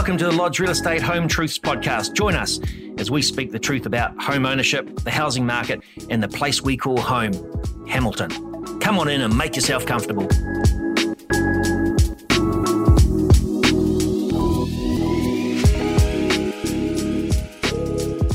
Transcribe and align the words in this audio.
Welcome 0.00 0.16
to 0.16 0.24
the 0.24 0.32
Lodge 0.32 0.58
Real 0.58 0.70
Estate 0.70 1.02
Home 1.02 1.28
Truths 1.28 1.58
Podcast. 1.58 2.14
Join 2.14 2.34
us 2.34 2.58
as 2.96 3.10
we 3.10 3.20
speak 3.20 3.52
the 3.52 3.58
truth 3.58 3.84
about 3.84 4.18
home 4.18 4.46
ownership, 4.46 5.00
the 5.00 5.10
housing 5.10 5.44
market, 5.44 5.82
and 6.08 6.22
the 6.22 6.28
place 6.28 6.62
we 6.62 6.74
call 6.74 6.98
home, 6.98 7.34
Hamilton. 7.86 8.30
Come 8.80 8.98
on 8.98 9.08
in 9.08 9.20
and 9.20 9.36
make 9.36 9.56
yourself 9.56 9.84
comfortable. 9.84 10.26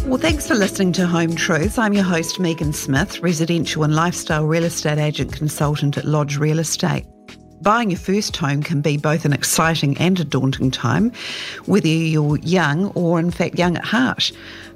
Well, 0.05 0.19
thanks 0.19 0.47
for 0.47 0.53
listening 0.53 0.91
to 0.93 1.07
Home 1.07 1.35
Truths. 1.35 1.79
I'm 1.79 1.93
your 1.93 2.03
host, 2.03 2.39
Megan 2.39 2.73
Smith, 2.73 3.21
residential 3.21 3.83
and 3.83 3.95
lifestyle 3.95 4.45
real 4.45 4.65
estate 4.65 4.99
agent 4.99 5.33
consultant 5.33 5.97
at 5.97 6.05
Lodge 6.05 6.37
Real 6.37 6.59
Estate. 6.59 7.07
Buying 7.65 7.89
your 7.89 7.99
first 7.99 8.37
home 8.37 8.61
can 8.61 8.81
be 8.81 8.95
both 8.95 9.25
an 9.25 9.33
exciting 9.33 9.97
and 9.97 10.19
a 10.19 10.23
daunting 10.23 10.69
time, 10.69 11.11
whether 11.65 11.87
you're 11.87 12.37
young 12.37 12.89
or, 12.91 13.19
in 13.19 13.31
fact, 13.31 13.57
young 13.57 13.75
at 13.75 13.83
heart. 13.83 14.31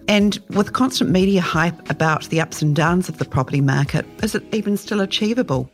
And 0.07 0.39
with 0.49 0.73
constant 0.73 1.11
media 1.11 1.39
hype 1.39 1.87
about 1.91 2.23
the 2.29 2.41
ups 2.41 2.63
and 2.63 2.75
downs 2.75 3.07
of 3.07 3.19
the 3.19 3.25
property 3.25 3.61
market, 3.61 4.07
is 4.23 4.33
it 4.33 4.43
even 4.55 4.75
still 4.75 5.01
achievable? 5.01 5.69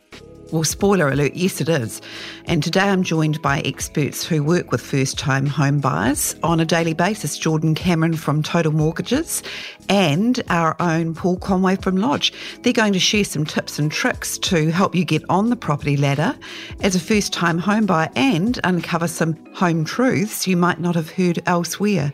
Well, 0.52 0.62
spoiler 0.62 1.08
alert, 1.08 1.34
yes, 1.34 1.60
it 1.60 1.68
is. 1.68 2.00
And 2.44 2.62
today 2.62 2.82
I'm 2.82 3.02
joined 3.02 3.42
by 3.42 3.60
experts 3.62 4.24
who 4.24 4.44
work 4.44 4.70
with 4.70 4.80
first 4.80 5.18
time 5.18 5.44
home 5.44 5.80
buyers 5.80 6.36
on 6.44 6.60
a 6.60 6.64
daily 6.64 6.94
basis 6.94 7.36
Jordan 7.36 7.74
Cameron 7.74 8.14
from 8.14 8.44
Total 8.44 8.70
Mortgages 8.70 9.42
and 9.88 10.40
our 10.48 10.76
own 10.78 11.14
Paul 11.14 11.38
Conway 11.38 11.74
from 11.74 11.96
Lodge. 11.96 12.32
They're 12.62 12.72
going 12.72 12.92
to 12.92 13.00
share 13.00 13.24
some 13.24 13.44
tips 13.44 13.80
and 13.80 13.90
tricks 13.90 14.38
to 14.38 14.70
help 14.70 14.94
you 14.94 15.04
get 15.04 15.24
on 15.28 15.50
the 15.50 15.56
property 15.56 15.96
ladder 15.96 16.38
as 16.80 16.94
a 16.94 17.00
first 17.00 17.32
time 17.32 17.58
home 17.58 17.86
buyer 17.86 18.10
and 18.14 18.60
uncover 18.62 19.08
some 19.08 19.34
home 19.52 19.84
truths 19.84 20.46
you 20.46 20.56
might 20.56 20.78
not 20.78 20.94
have 20.94 21.10
heard 21.10 21.42
elsewhere. 21.46 22.12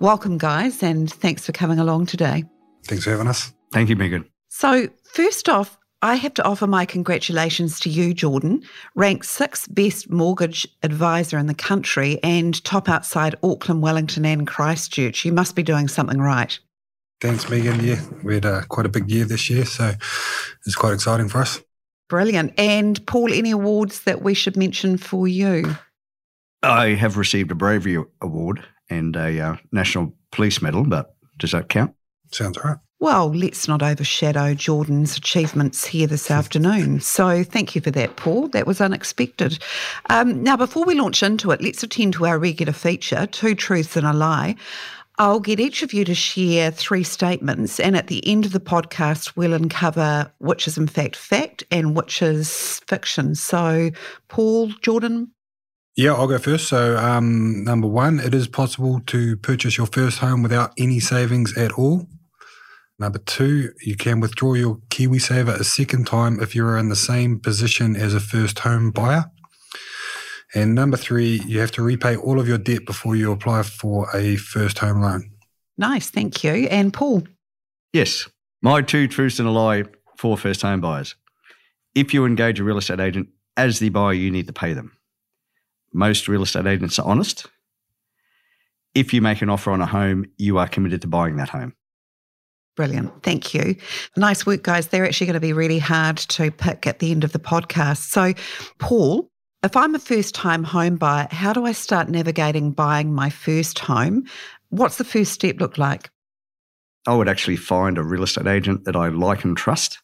Welcome, 0.00 0.36
guys, 0.36 0.82
and 0.82 1.12
thanks 1.12 1.46
for 1.46 1.52
coming 1.52 1.78
along 1.78 2.06
today. 2.06 2.44
Thanks 2.86 3.04
for 3.04 3.10
having 3.10 3.28
us. 3.28 3.52
Thank 3.72 3.88
you, 3.88 3.94
Megan. 3.94 4.24
So, 4.48 4.88
first 5.12 5.48
off, 5.48 5.78
I 6.00 6.14
have 6.14 6.34
to 6.34 6.44
offer 6.44 6.68
my 6.68 6.86
congratulations 6.86 7.80
to 7.80 7.90
you, 7.90 8.14
Jordan, 8.14 8.62
ranked 8.94 9.26
sixth 9.26 9.66
best 9.74 10.08
mortgage 10.08 10.66
advisor 10.84 11.38
in 11.38 11.46
the 11.46 11.54
country 11.54 12.20
and 12.22 12.62
top 12.62 12.88
outside 12.88 13.34
Auckland, 13.42 13.82
Wellington, 13.82 14.24
and 14.24 14.46
Christchurch. 14.46 15.24
You 15.24 15.32
must 15.32 15.56
be 15.56 15.64
doing 15.64 15.88
something 15.88 16.20
right. 16.20 16.56
Thanks, 17.20 17.50
Megan. 17.50 17.84
Yeah, 17.84 18.00
we 18.22 18.34
had 18.34 18.46
uh, 18.46 18.62
quite 18.68 18.86
a 18.86 18.88
big 18.88 19.10
year 19.10 19.24
this 19.24 19.50
year, 19.50 19.64
so 19.64 19.92
it's 20.64 20.76
quite 20.76 20.94
exciting 20.94 21.28
for 21.28 21.38
us. 21.38 21.60
Brilliant. 22.08 22.54
And 22.56 23.04
Paul, 23.06 23.32
any 23.32 23.50
awards 23.50 24.02
that 24.02 24.22
we 24.22 24.34
should 24.34 24.56
mention 24.56 24.98
for 24.98 25.26
you? 25.26 25.76
I 26.62 26.90
have 26.90 27.16
received 27.16 27.50
a 27.50 27.56
Bravery 27.56 28.02
Award 28.22 28.64
and 28.88 29.16
a 29.16 29.40
uh, 29.40 29.56
National 29.72 30.14
Police 30.30 30.62
Medal, 30.62 30.84
but 30.84 31.16
does 31.38 31.50
that 31.50 31.68
count? 31.68 31.94
Sounds 32.32 32.56
all 32.58 32.70
right. 32.70 32.78
Well, 33.00 33.32
let's 33.32 33.68
not 33.68 33.80
overshadow 33.80 34.54
Jordan's 34.54 35.16
achievements 35.16 35.86
here 35.86 36.08
this 36.08 36.32
afternoon. 36.32 36.98
So 36.98 37.44
thank 37.44 37.76
you 37.76 37.80
for 37.80 37.92
that, 37.92 38.16
Paul. 38.16 38.48
That 38.48 38.66
was 38.66 38.80
unexpected. 38.80 39.60
Um, 40.10 40.42
now, 40.42 40.56
before 40.56 40.84
we 40.84 40.96
launch 40.96 41.22
into 41.22 41.52
it, 41.52 41.62
let's 41.62 41.84
attend 41.84 42.14
to 42.14 42.26
our 42.26 42.40
regular 42.40 42.72
feature 42.72 43.26
Two 43.26 43.54
Truths 43.54 43.96
and 43.96 44.04
a 44.04 44.12
Lie. 44.12 44.56
I'll 45.20 45.38
get 45.38 45.60
each 45.60 45.82
of 45.84 45.92
you 45.92 46.04
to 46.06 46.14
share 46.14 46.72
three 46.72 47.04
statements, 47.04 47.78
and 47.78 47.96
at 47.96 48.08
the 48.08 48.26
end 48.26 48.44
of 48.44 48.52
the 48.52 48.60
podcast, 48.60 49.36
we'll 49.36 49.54
uncover 49.54 50.32
which 50.38 50.66
is 50.66 50.76
in 50.76 50.86
fact 50.88 51.14
fact 51.14 51.64
and 51.70 51.96
which 51.96 52.20
is 52.20 52.80
fiction. 52.86 53.36
So, 53.36 53.90
Paul, 54.28 54.68
Jordan, 54.82 55.32
yeah, 55.96 56.14
I'll 56.14 56.28
go 56.28 56.38
first. 56.38 56.68
So, 56.68 56.96
um, 56.96 57.64
number 57.64 57.88
one, 57.88 58.20
it 58.20 58.32
is 58.32 58.46
possible 58.46 59.00
to 59.06 59.36
purchase 59.36 59.76
your 59.76 59.88
first 59.88 60.18
home 60.18 60.44
without 60.44 60.72
any 60.78 61.00
savings 61.00 61.56
at 61.58 61.72
all. 61.72 62.08
Number 62.98 63.18
two, 63.18 63.72
you 63.80 63.96
can 63.96 64.18
withdraw 64.18 64.54
your 64.54 64.76
KiwiSaver 64.90 65.60
a 65.60 65.64
second 65.64 66.06
time 66.06 66.40
if 66.40 66.54
you 66.54 66.66
are 66.66 66.76
in 66.76 66.88
the 66.88 66.96
same 66.96 67.38
position 67.38 67.94
as 67.94 68.12
a 68.12 68.20
first 68.20 68.58
home 68.58 68.90
buyer. 68.90 69.26
And 70.54 70.74
number 70.74 70.96
three, 70.96 71.40
you 71.46 71.60
have 71.60 71.70
to 71.72 71.82
repay 71.82 72.16
all 72.16 72.40
of 72.40 72.48
your 72.48 72.58
debt 72.58 72.86
before 72.86 73.14
you 73.14 73.30
apply 73.30 73.62
for 73.62 74.08
a 74.14 74.36
first 74.36 74.78
home 74.78 75.02
loan. 75.02 75.30
Nice, 75.76 76.10
thank 76.10 76.42
you. 76.42 76.66
And 76.68 76.92
Paul? 76.92 77.22
Yes, 77.92 78.28
my 78.62 78.82
two 78.82 79.06
truths 79.06 79.38
and 79.38 79.48
a 79.48 79.52
lie 79.52 79.84
for 80.16 80.36
first 80.36 80.62
home 80.62 80.80
buyers. 80.80 81.14
If 81.94 82.12
you 82.12 82.24
engage 82.24 82.58
a 82.58 82.64
real 82.64 82.78
estate 82.78 82.98
agent 82.98 83.28
as 83.56 83.78
the 83.78 83.90
buyer, 83.90 84.12
you 84.12 84.30
need 84.32 84.48
to 84.48 84.52
pay 84.52 84.72
them. 84.72 84.96
Most 85.92 86.26
real 86.26 86.42
estate 86.42 86.66
agents 86.66 86.98
are 86.98 87.06
honest. 87.06 87.46
If 88.94 89.14
you 89.14 89.22
make 89.22 89.40
an 89.42 89.50
offer 89.50 89.70
on 89.70 89.80
a 89.80 89.86
home, 89.86 90.24
you 90.36 90.58
are 90.58 90.66
committed 90.66 91.02
to 91.02 91.08
buying 91.08 91.36
that 91.36 91.50
home. 91.50 91.74
Brilliant. 92.78 93.24
Thank 93.24 93.54
you. 93.54 93.74
Nice 94.16 94.46
work, 94.46 94.62
guys. 94.62 94.86
They're 94.86 95.04
actually 95.04 95.26
going 95.26 95.34
to 95.34 95.40
be 95.40 95.52
really 95.52 95.80
hard 95.80 96.16
to 96.16 96.52
pick 96.52 96.86
at 96.86 97.00
the 97.00 97.10
end 97.10 97.24
of 97.24 97.32
the 97.32 97.40
podcast. 97.40 98.08
So, 98.08 98.34
Paul, 98.78 99.28
if 99.64 99.76
I'm 99.76 99.96
a 99.96 99.98
first 99.98 100.32
time 100.32 100.62
home 100.62 100.94
buyer, 100.94 101.26
how 101.32 101.52
do 101.52 101.66
I 101.66 101.72
start 101.72 102.08
navigating 102.08 102.70
buying 102.70 103.12
my 103.12 103.30
first 103.30 103.80
home? 103.80 104.26
What's 104.68 104.96
the 104.96 105.02
first 105.02 105.32
step 105.32 105.56
look 105.58 105.76
like? 105.76 106.08
I 107.04 107.16
would 107.16 107.28
actually 107.28 107.56
find 107.56 107.98
a 107.98 108.04
real 108.04 108.22
estate 108.22 108.46
agent 108.46 108.84
that 108.84 108.94
I 108.94 109.08
like 109.08 109.42
and 109.42 109.56
trust 109.56 109.98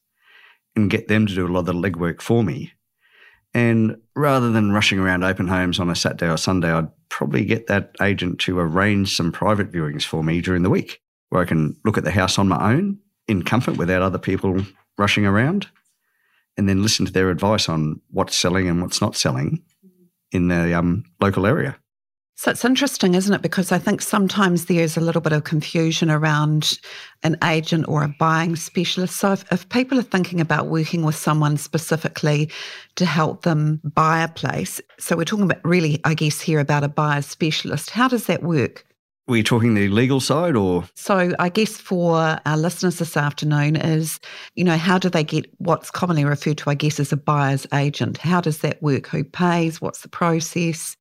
and 0.74 0.90
get 0.90 1.06
them 1.06 1.28
to 1.28 1.34
do 1.36 1.46
a 1.46 1.52
lot 1.52 1.60
of 1.60 1.66
the 1.66 1.74
legwork 1.74 2.20
for 2.20 2.42
me. 2.42 2.72
And 3.54 3.98
rather 4.16 4.50
than 4.50 4.72
rushing 4.72 4.98
around 4.98 5.22
open 5.22 5.46
homes 5.46 5.78
on 5.78 5.90
a 5.90 5.94
Saturday 5.94 6.28
or 6.28 6.38
Sunday, 6.38 6.72
I'd 6.72 6.88
probably 7.08 7.44
get 7.44 7.68
that 7.68 7.94
agent 8.02 8.40
to 8.40 8.58
arrange 8.58 9.14
some 9.14 9.30
private 9.30 9.70
viewings 9.70 10.02
for 10.02 10.24
me 10.24 10.40
during 10.40 10.64
the 10.64 10.70
week 10.70 11.03
where 11.34 11.42
I 11.42 11.46
can 11.46 11.76
look 11.84 11.98
at 11.98 12.04
the 12.04 12.12
house 12.12 12.38
on 12.38 12.46
my 12.46 12.72
own 12.72 12.98
in 13.26 13.42
comfort 13.42 13.76
without 13.76 14.02
other 14.02 14.18
people 14.18 14.64
rushing 14.96 15.26
around 15.26 15.66
and 16.56 16.68
then 16.68 16.80
listen 16.80 17.04
to 17.06 17.12
their 17.12 17.28
advice 17.28 17.68
on 17.68 18.00
what's 18.10 18.36
selling 18.36 18.68
and 18.68 18.80
what's 18.80 19.00
not 19.00 19.16
selling 19.16 19.60
in 20.30 20.46
the 20.46 20.72
um, 20.72 21.04
local 21.20 21.44
area. 21.44 21.76
So 22.36 22.50
it's 22.50 22.64
interesting, 22.64 23.14
isn't 23.14 23.32
it? 23.32 23.42
Because 23.42 23.72
I 23.72 23.78
think 23.78 24.00
sometimes 24.00 24.66
there's 24.66 24.96
a 24.96 25.00
little 25.00 25.20
bit 25.20 25.32
of 25.32 25.44
confusion 25.44 26.08
around 26.08 26.78
an 27.24 27.36
agent 27.42 27.86
or 27.88 28.04
a 28.04 28.14
buying 28.18 28.54
specialist. 28.54 29.16
So 29.16 29.32
if, 29.32 29.44
if, 29.52 29.68
people 29.68 29.98
are 29.98 30.02
thinking 30.02 30.40
about 30.40 30.66
working 30.66 31.02
with 31.02 31.14
someone 31.16 31.56
specifically 31.56 32.50
to 32.96 33.06
help 33.06 33.42
them 33.42 33.80
buy 33.84 34.22
a 34.22 34.28
place, 34.28 34.80
so 34.98 35.16
we're 35.16 35.24
talking 35.24 35.44
about 35.44 35.64
really, 35.64 36.00
I 36.04 36.14
guess, 36.14 36.40
here 36.40 36.60
about 36.60 36.84
a 36.84 36.88
buyer 36.88 37.22
specialist, 37.22 37.90
how 37.90 38.08
does 38.08 38.26
that 38.26 38.42
work? 38.42 38.84
Were 39.26 39.36
you 39.38 39.42
talking 39.42 39.72
the 39.72 39.88
legal 39.88 40.20
side 40.20 40.54
or? 40.54 40.84
So, 40.96 41.32
I 41.38 41.48
guess 41.48 41.78
for 41.78 42.38
our 42.44 42.56
listeners 42.58 42.98
this 42.98 43.16
afternoon 43.16 43.76
is, 43.76 44.20
you 44.54 44.64
know, 44.64 44.76
how 44.76 44.98
do 44.98 45.08
they 45.08 45.24
get 45.24 45.46
what's 45.58 45.90
commonly 45.90 46.26
referred 46.26 46.58
to, 46.58 46.70
I 46.70 46.74
guess, 46.74 47.00
as 47.00 47.10
a 47.10 47.16
buyer's 47.16 47.66
agent? 47.72 48.18
How 48.18 48.42
does 48.42 48.58
that 48.58 48.82
work? 48.82 49.06
Who 49.06 49.24
pays? 49.24 49.80
What's 49.80 50.02
the 50.02 50.08
process? 50.08 50.94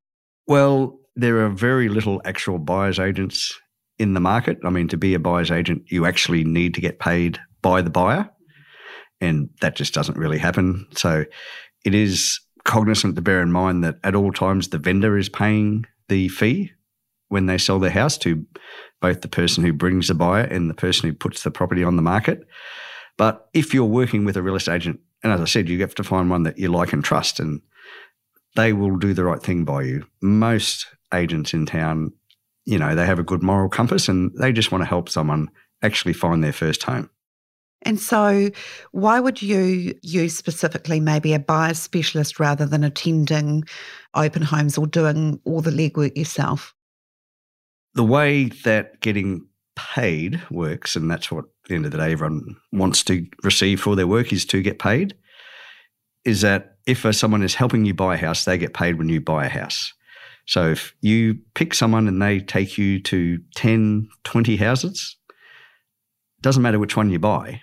Well, 0.48 0.98
there 1.18 1.44
are 1.44 1.50
very 1.50 1.90
little 1.90 2.22
actual 2.24 2.60
buyer's 2.60 2.98
agents 2.98 3.60
in 4.00 4.14
the 4.14 4.22
market. 4.22 4.58
I 4.64 4.70
mean, 4.70 4.88
to 4.88 4.98
be 4.98 5.14
a 5.14 5.20
buyer's 5.20 5.52
agent, 5.52 5.84
you 5.88 6.06
actually 6.06 6.46
need 6.46 6.74
to 6.76 6.82
get 6.82 7.00
paid 7.00 7.40
by 7.62 7.82
the 7.82 7.90
buyer, 7.90 8.30
and 9.20 9.50
that 9.60 9.76
just 9.76 9.94
doesn't 9.94 10.18
really 10.18 10.40
happen. 10.40 10.88
So, 10.96 11.26
it 11.84 11.94
is 11.94 12.40
cognizant 12.64 13.18
to 13.18 13.22
bear 13.22 13.42
in 13.42 13.52
mind 13.52 13.84
that 13.84 13.98
at 14.06 14.16
all 14.16 14.32
times 14.32 14.70
the 14.70 14.78
vendor 14.78 15.18
is 15.18 15.28
paying 15.28 15.86
the 16.08 16.30
fee 16.30 16.72
when 17.34 17.48
they 17.48 17.58
sell 17.58 17.80
their 17.80 17.90
house 17.90 18.16
to 18.16 18.46
both 19.02 19.22
the 19.22 19.28
person 19.28 19.64
who 19.64 19.74
brings 19.74 20.08
the 20.08 20.14
buyer 20.14 20.44
and 20.44 20.70
the 20.70 20.76
person 20.76 21.10
who 21.10 21.16
puts 21.16 21.42
the 21.42 21.50
property 21.50 21.84
on 21.84 21.96
the 21.96 22.02
market. 22.04 22.48
But 23.18 23.50
if 23.56 23.74
you're 23.74 23.86
working 23.86 24.24
with 24.24 24.38
a 24.38 24.44
real 24.44 24.56
estate 24.56 24.76
agent, 24.76 25.00
and 25.24 25.34
as 25.34 25.42
I 25.42 25.46
said, 25.46 25.68
you 25.68 25.82
have 25.82 25.96
to 25.96 26.04
find 26.04 26.30
one 26.30 26.44
that 26.44 26.60
you 26.60 26.70
like 26.70 26.94
and 26.94 27.04
trust, 27.04 27.40
and 27.40 27.60
they 28.56 28.72
will 28.72 28.98
do 28.98 29.16
the 29.16 29.24
right 29.24 29.42
thing 29.42 29.66
by 29.66 29.82
you. 29.82 30.06
Most 30.22 30.86
agents 31.12 31.56
in 31.56 31.66
town, 31.66 32.14
you 32.66 32.78
know, 32.78 32.94
they 32.94 33.08
have 33.08 33.18
a 33.18 33.24
good 33.24 33.42
moral 33.42 33.68
compass 33.68 34.08
and 34.08 34.32
they 34.38 34.54
just 34.54 34.72
want 34.72 34.84
to 34.84 34.88
help 34.88 35.10
someone 35.10 35.50
actually 35.82 36.14
find 36.14 36.44
their 36.44 36.54
first 36.54 36.84
home. 36.84 37.10
And 37.82 38.00
so, 38.00 38.52
why 38.92 39.20
would 39.20 39.42
you 39.42 39.96
use 40.04 40.38
specifically 40.38 41.00
maybe 41.00 41.34
a 41.34 41.40
buyer 41.40 41.74
specialist 41.74 42.40
rather 42.40 42.68
than 42.68 42.84
attending 42.84 43.64
open 44.14 44.44
homes 44.44 44.78
or 44.78 44.86
doing 44.86 45.42
all 45.46 45.62
the 45.62 45.72
legwork 45.72 46.16
yourself? 46.16 46.76
The 47.96 48.04
way 48.04 48.46
that 48.64 49.00
getting 49.02 49.48
paid 49.76 50.42
works, 50.50 50.96
and 50.96 51.10
that's 51.10 51.32
what 51.32 51.46
at 51.46 51.70
the 51.70 51.76
end 51.76 51.86
of 51.86 51.92
the 51.92 51.98
day 51.98 52.12
everyone 52.12 52.56
wants 52.72 53.04
to 53.04 53.26
receive 53.44 53.82
for 53.82 53.96
their 53.96 54.08
work 54.08 54.32
is 54.34 54.46
to 54.46 54.62
get 54.62 54.80
paid, 54.80 55.16
is 56.26 56.42
that 56.42 56.78
if 56.86 57.06
someone 57.16 57.44
is 57.44 57.56
helping 57.56 57.86
you 57.86 57.94
buy 57.94 58.16
a 58.16 58.18
house, 58.18 58.46
they 58.46 58.58
get 58.58 58.74
paid 58.74 58.98
when 58.98 59.10
you 59.10 59.22
buy 59.22 59.46
a 59.46 59.50
house. 59.50 59.94
So 60.46 60.72
if 60.72 60.94
you 61.02 61.38
pick 61.54 61.74
someone 61.74 62.08
and 62.08 62.22
they 62.22 62.40
take 62.40 62.78
you 62.78 63.02
to 63.04 63.40
10, 63.56 64.10
20 64.26 64.58
houses, 64.58 65.16
doesn't 66.42 66.62
matter 66.62 66.80
which 66.80 66.98
one 66.98 67.10
you 67.10 67.20
buy, 67.20 67.62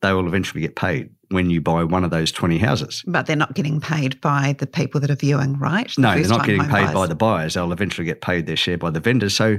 they 0.00 0.12
will 0.12 0.26
eventually 0.26 0.62
get 0.62 0.76
paid. 0.76 1.10
When 1.30 1.50
you 1.50 1.60
buy 1.60 1.84
one 1.84 2.04
of 2.04 2.10
those 2.10 2.30
20 2.32 2.58
houses. 2.58 3.02
But 3.06 3.26
they're 3.26 3.36
not 3.36 3.54
getting 3.54 3.80
paid 3.80 4.20
by 4.20 4.54
the 4.58 4.66
people 4.66 5.00
that 5.00 5.10
are 5.10 5.16
viewing, 5.16 5.58
right? 5.58 5.90
The 5.94 6.02
no, 6.02 6.14
they're 6.14 6.28
not 6.28 6.46
getting 6.46 6.62
paid 6.62 6.70
buyers. 6.70 6.94
by 6.94 7.06
the 7.06 7.14
buyers. 7.14 7.54
They'll 7.54 7.72
eventually 7.72 8.04
get 8.04 8.20
paid 8.20 8.46
their 8.46 8.56
share 8.56 8.78
by 8.78 8.90
the 8.90 9.00
vendors. 9.00 9.34
So 9.34 9.58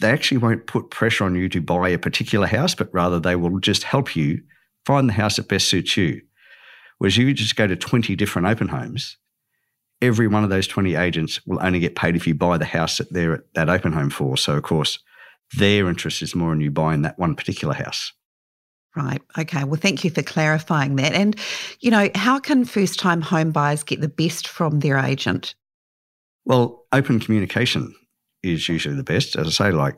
they 0.00 0.10
actually 0.10 0.38
won't 0.38 0.66
put 0.66 0.90
pressure 0.90 1.24
on 1.24 1.34
you 1.34 1.48
to 1.48 1.60
buy 1.60 1.88
a 1.88 1.98
particular 1.98 2.46
house, 2.46 2.74
but 2.74 2.92
rather 2.92 3.20
they 3.20 3.36
will 3.36 3.58
just 3.58 3.82
help 3.84 4.16
you 4.16 4.42
find 4.86 5.08
the 5.08 5.14
house 5.14 5.36
that 5.36 5.48
best 5.48 5.68
suits 5.68 5.96
you. 5.96 6.20
Whereas 6.98 7.16
you 7.16 7.32
just 7.34 7.56
go 7.56 7.66
to 7.66 7.76
20 7.76 8.14
different 8.16 8.48
open 8.48 8.68
homes, 8.68 9.16
every 10.00 10.28
one 10.28 10.44
of 10.44 10.50
those 10.50 10.66
20 10.66 10.94
agents 10.94 11.44
will 11.46 11.58
only 11.62 11.80
get 11.80 11.96
paid 11.96 12.16
if 12.16 12.26
you 12.26 12.34
buy 12.34 12.58
the 12.58 12.64
house 12.64 12.98
that 12.98 13.12
they're 13.12 13.34
at 13.34 13.54
that 13.54 13.68
open 13.68 13.92
home 13.92 14.10
for. 14.10 14.36
So, 14.36 14.56
of 14.56 14.62
course, 14.62 14.98
their 15.56 15.88
interest 15.88 16.22
is 16.22 16.34
more 16.34 16.52
in 16.52 16.60
you 16.60 16.70
buying 16.70 17.02
that 17.02 17.18
one 17.18 17.34
particular 17.34 17.74
house. 17.74 18.12
Right. 18.94 19.22
Okay. 19.38 19.64
Well, 19.64 19.80
thank 19.80 20.04
you 20.04 20.10
for 20.10 20.22
clarifying 20.22 20.96
that. 20.96 21.14
And, 21.14 21.34
you 21.80 21.90
know, 21.90 22.10
how 22.14 22.38
can 22.38 22.64
first 22.64 22.98
time 22.98 23.22
home 23.22 23.50
buyers 23.50 23.82
get 23.82 24.02
the 24.02 24.08
best 24.08 24.46
from 24.46 24.80
their 24.80 24.98
agent? 24.98 25.54
Well, 26.44 26.84
open 26.92 27.18
communication 27.18 27.94
is 28.42 28.68
usually 28.68 28.94
the 28.94 29.02
best. 29.02 29.36
As 29.36 29.46
I 29.46 29.50
say, 29.50 29.72
like 29.72 29.94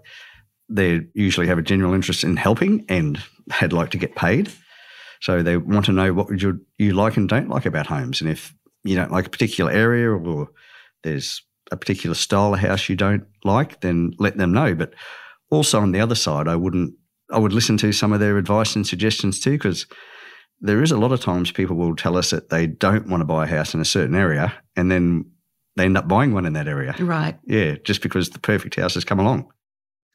they 0.68 1.00
usually 1.14 1.48
have 1.48 1.58
a 1.58 1.62
general 1.62 1.92
interest 1.92 2.22
in 2.22 2.36
helping 2.36 2.84
and 2.88 3.20
they'd 3.60 3.72
like 3.72 3.90
to 3.90 3.98
get 3.98 4.14
paid. 4.14 4.52
So 5.20 5.42
they 5.42 5.56
want 5.56 5.86
to 5.86 5.92
know 5.92 6.12
what 6.12 6.40
you, 6.40 6.60
you 6.78 6.92
like 6.92 7.16
and 7.16 7.28
don't 7.28 7.48
like 7.48 7.66
about 7.66 7.86
homes. 7.86 8.20
And 8.20 8.30
if 8.30 8.54
you 8.84 8.94
don't 8.94 9.10
like 9.10 9.26
a 9.26 9.30
particular 9.30 9.72
area 9.72 10.10
or 10.10 10.50
there's 11.02 11.42
a 11.72 11.76
particular 11.76 12.14
style 12.14 12.54
of 12.54 12.60
house 12.60 12.88
you 12.88 12.96
don't 12.96 13.24
like, 13.42 13.80
then 13.80 14.12
let 14.18 14.36
them 14.36 14.52
know. 14.52 14.74
But 14.74 14.94
also 15.50 15.80
on 15.80 15.92
the 15.92 16.00
other 16.00 16.14
side, 16.14 16.46
I 16.46 16.56
wouldn't 16.56 16.94
I 17.34 17.38
would 17.38 17.52
listen 17.52 17.76
to 17.78 17.92
some 17.92 18.12
of 18.12 18.20
their 18.20 18.38
advice 18.38 18.76
and 18.76 18.86
suggestions 18.86 19.40
too, 19.40 19.52
because 19.52 19.86
there 20.60 20.82
is 20.82 20.92
a 20.92 20.96
lot 20.96 21.12
of 21.12 21.20
times 21.20 21.50
people 21.50 21.76
will 21.76 21.96
tell 21.96 22.16
us 22.16 22.30
that 22.30 22.48
they 22.48 22.66
don't 22.66 23.08
want 23.08 23.20
to 23.20 23.26
buy 23.26 23.44
a 23.44 23.48
house 23.48 23.74
in 23.74 23.80
a 23.80 23.84
certain 23.84 24.14
area 24.14 24.54
and 24.76 24.90
then 24.90 25.24
they 25.76 25.84
end 25.84 25.98
up 25.98 26.06
buying 26.06 26.32
one 26.32 26.46
in 26.46 26.52
that 26.52 26.68
area. 26.68 26.94
Right. 26.98 27.36
Yeah, 27.44 27.74
just 27.84 28.02
because 28.02 28.30
the 28.30 28.38
perfect 28.38 28.76
house 28.76 28.94
has 28.94 29.04
come 29.04 29.18
along. 29.18 29.50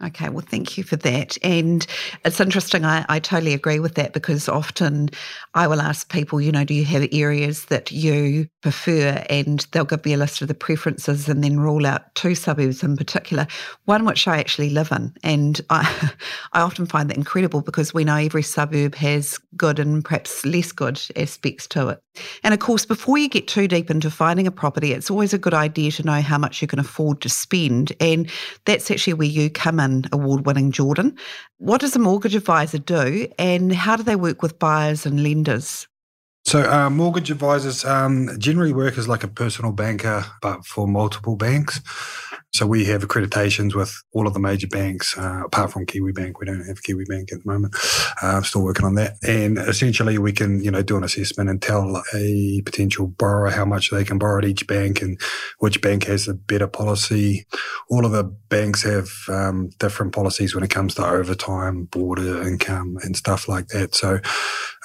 Okay, 0.02 0.30
well, 0.30 0.46
thank 0.48 0.78
you 0.78 0.86
for 0.86 0.96
that. 0.98 1.38
And 1.44 1.86
it's 2.24 2.40
interesting, 2.40 2.86
I, 2.86 3.06
I 3.10 3.20
totally 3.20 3.54
agree 3.54 3.80
with 3.80 3.96
that 3.96 4.14
because 4.14 4.48
often 4.48 5.10
I 5.56 5.68
will 5.68 5.82
ask 5.82 6.10
people, 6.10 6.40
you 6.40 6.54
know, 6.54 6.64
do 6.64 6.74
you 6.74 6.86
have 6.86 7.06
areas 7.12 7.66
that 7.66 7.92
you 7.92 8.48
prefer? 8.62 9.22
And 9.30 9.68
they'll 9.72 9.84
give 9.84 10.06
me 10.06 10.14
a 10.14 10.18
list 10.18 10.42
of 10.42 10.48
the 10.48 10.54
preferences 10.54 11.28
and 11.28 11.44
then 11.44 11.60
rule 11.60 11.86
out 11.86 12.16
two 12.16 12.34
suburbs 12.34 12.82
in 12.82 12.96
particular, 12.96 13.46
one 13.86 14.06
which 14.06 14.26
I 14.26 14.38
actually 14.38 14.70
live 14.70 14.90
in. 14.94 15.14
And 15.22 15.60
I, 15.70 16.12
I 16.54 16.62
often 16.62 16.86
find 16.86 17.10
that 17.10 17.18
incredible 17.18 17.62
because 17.62 17.94
we 17.94 18.06
know 18.06 18.16
every 18.16 18.44
suburb 18.44 18.96
has 18.96 19.38
good 19.58 19.80
and 19.80 20.04
perhaps 20.06 20.46
less 20.46 20.72
good 20.72 21.02
aspects 21.18 21.68
to 21.68 21.90
it. 21.90 22.02
And 22.44 22.54
of 22.54 22.60
course, 22.60 22.86
before 22.86 23.18
you 23.18 23.30
get 23.30 23.48
too 23.48 23.68
deep 23.68 23.90
into 23.90 24.10
finding 24.10 24.48
a 24.48 24.52
property, 24.52 24.94
it's 24.94 25.10
always 25.10 25.34
a 25.34 25.38
good 25.38 25.54
idea 25.54 25.92
to 25.92 26.04
know 26.04 26.22
how 26.22 26.38
much 26.38 26.62
you 26.62 26.68
can 26.68 26.80
afford 26.80 27.22
to 27.22 27.30
spend. 27.30 27.94
And 28.00 28.30
that's 28.66 28.90
actually 28.92 29.14
where 29.14 29.28
you 29.28 29.50
come 29.50 29.80
in, 29.80 29.89
award 30.12 30.46
winning 30.46 30.72
Jordan. 30.72 31.18
What 31.58 31.82
does 31.82 31.96
a 31.96 32.00
mortgage 32.00 32.36
advisor 32.36 32.78
do, 32.80 33.28
and 33.38 33.74
how 33.74 33.96
do 33.96 34.04
they 34.04 34.16
work 34.16 34.42
with 34.42 34.60
buyers 34.60 35.06
and 35.06 35.24
lenders? 35.24 35.88
So, 36.46 36.70
uh, 36.72 36.90
mortgage 36.90 37.30
advisors 37.30 37.86
um, 37.86 38.30
generally 38.40 38.74
work 38.74 38.98
as 38.98 39.08
like 39.08 39.24
a 39.24 39.28
personal 39.28 39.72
banker, 39.72 40.26
but 40.42 40.66
for 40.66 40.88
multiple 40.88 41.36
banks. 41.36 41.82
So 42.52 42.66
we 42.66 42.86
have 42.86 43.04
accreditations 43.04 43.76
with 43.76 43.94
all 44.12 44.28
of 44.28 44.34
the 44.34 44.40
major 44.40 44.68
banks, 44.68 45.16
uh, 45.18 45.44
apart 45.46 45.72
from 45.72 45.86
Kiwibank. 45.86 46.34
We 46.40 46.48
don't 46.48 46.66
have 46.66 46.82
Kiwibank 46.82 47.32
at 47.32 47.44
the 47.44 47.46
moment. 47.46 47.76
Uh, 48.22 48.28
I'm 48.38 48.44
still 48.44 48.64
working 48.64 48.86
on 48.86 48.96
that. 48.96 49.18
And 49.22 49.60
essentially, 49.60 50.18
we 50.18 50.32
can, 50.32 50.64
you 50.64 50.72
know, 50.72 50.82
do 50.82 50.98
an 50.98 51.04
assessment 51.04 51.50
and 51.50 51.62
tell 51.62 52.02
a 52.14 52.62
potential 52.66 53.08
borrower 53.08 53.52
how 53.52 53.66
much 53.66 53.92
they 53.92 54.04
can 54.04 54.18
borrow 54.18 54.40
at 54.40 54.46
each 54.46 54.66
bank 54.66 55.02
and 55.02 55.20
which 55.60 55.82
bank 55.82 56.06
has 56.06 56.28
a 56.28 56.34
better 56.34 56.68
policy. 56.68 57.46
All 57.90 58.06
of 58.06 58.12
the 58.12 58.24
banks 58.24 58.82
have 58.84 59.10
um, 59.28 59.70
different 59.78 60.14
policies 60.14 60.56
when 60.56 60.64
it 60.64 60.72
comes 60.72 60.96
to 60.96 61.06
overtime, 61.06 61.86
boarder 61.86 62.42
income, 62.42 62.98
and 63.04 63.16
stuff 63.16 63.48
like 63.48 63.68
that. 63.68 63.94
So 63.94 64.20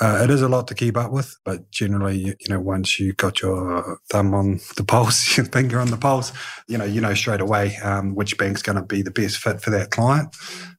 uh, 0.01 0.21
it 0.23 0.31
is 0.31 0.43
a 0.43 0.49
lot 0.49 0.69
to 0.69 0.75
keep 0.75 0.97
up 0.97 1.13
with, 1.13 1.37
but 1.45 1.71
generally, 1.71 2.19
you, 2.19 2.35
know, 2.49 2.61
once 2.61 3.01
you 3.01 3.15
got 3.15 3.41
your 3.41 3.99
thumb 4.11 4.35
on 4.35 4.61
the 4.77 4.85
pulse, 4.87 5.37
your 5.37 5.47
finger 5.47 5.81
on 5.81 5.91
the 5.91 5.97
pulse, 5.97 6.33
you 6.69 6.77
know, 6.77 6.85
you 6.85 7.01
know 7.01 7.15
straight 7.15 7.41
away 7.41 7.54
um, 7.83 8.15
which 8.15 8.37
bank's 8.39 8.63
going 8.63 8.77
to 8.77 8.83
be 8.83 9.03
the 9.03 9.11
best 9.11 9.39
fit 9.39 9.61
for 9.61 9.71
that 9.71 9.91
client. 9.91 10.35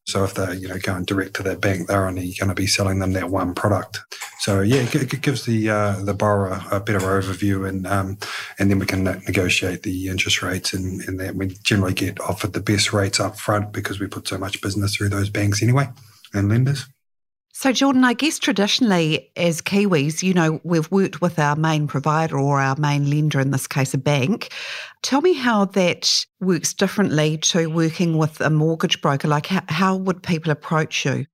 So 0.07 0.23
if 0.23 0.35
they're, 0.35 0.53
you 0.53 0.67
know, 0.67 0.77
going 0.77 1.05
direct 1.05 1.35
to 1.35 1.43
that 1.43 1.61
bank, 1.61 1.87
they're 1.87 2.07
only 2.07 2.33
going 2.39 2.49
to 2.49 2.55
be 2.55 2.67
selling 2.67 2.99
them 2.99 3.13
that 3.13 3.31
one 3.31 3.55
product. 3.55 4.01
So 4.39 4.61
yeah, 4.61 4.81
it, 4.81 4.93
it 4.95 5.21
gives 5.21 5.45
the 5.45 5.69
uh, 5.69 6.03
the 6.03 6.13
borrower 6.13 6.61
a 6.71 6.79
better 6.79 6.99
overview, 6.99 7.67
and 7.67 7.87
um, 7.87 8.17
and 8.59 8.69
then 8.69 8.77
we 8.77 8.85
can 8.85 9.03
negotiate 9.03 9.81
the 9.81 10.07
interest 10.07 10.43
rates, 10.43 10.73
and, 10.73 11.01
and 11.07 11.19
that 11.19 11.35
we 11.35 11.47
generally 11.63 11.95
get 11.95 12.19
offered 12.19 12.53
the 12.53 12.59
best 12.59 12.93
rates 12.93 13.19
up 13.19 13.39
front 13.39 13.73
because 13.73 13.99
we 13.99 14.07
put 14.07 14.27
so 14.27 14.37
much 14.37 14.61
business 14.61 14.95
through 14.95 15.09
those 15.09 15.29
banks 15.29 15.63
anyway 15.63 15.87
and 16.33 16.49
lenders. 16.49 16.85
So, 17.57 17.71
Jordan, 17.71 18.03
I 18.03 18.11
guess 18.11 18.37
traditionally 18.37 19.31
as 19.37 19.61
Kiwis, 19.61 20.21
you 20.21 20.33
know, 20.33 20.59
we've 20.65 20.91
worked 20.91 21.21
with 21.21 21.39
our 21.39 21.55
main 21.55 21.87
provider 21.87 22.37
or 22.37 22.59
our 22.59 22.75
main 22.75 23.09
lender, 23.09 23.39
in 23.39 23.51
this 23.51 23.65
case, 23.65 23.93
a 23.93 23.97
bank. 23.97 24.51
Tell 25.03 25.21
me 25.21 25.31
how 25.31 25.63
that 25.63 26.25
works 26.41 26.73
differently 26.73 27.37
to 27.37 27.67
working 27.67 28.17
with 28.17 28.41
a 28.41 28.49
mortgage 28.49 28.99
broker. 28.99 29.29
Like, 29.29 29.45
how, 29.45 29.63
how 29.69 29.95
would 29.95 30.21
people 30.21 30.51
approach 30.51 31.05
you? 31.05 31.27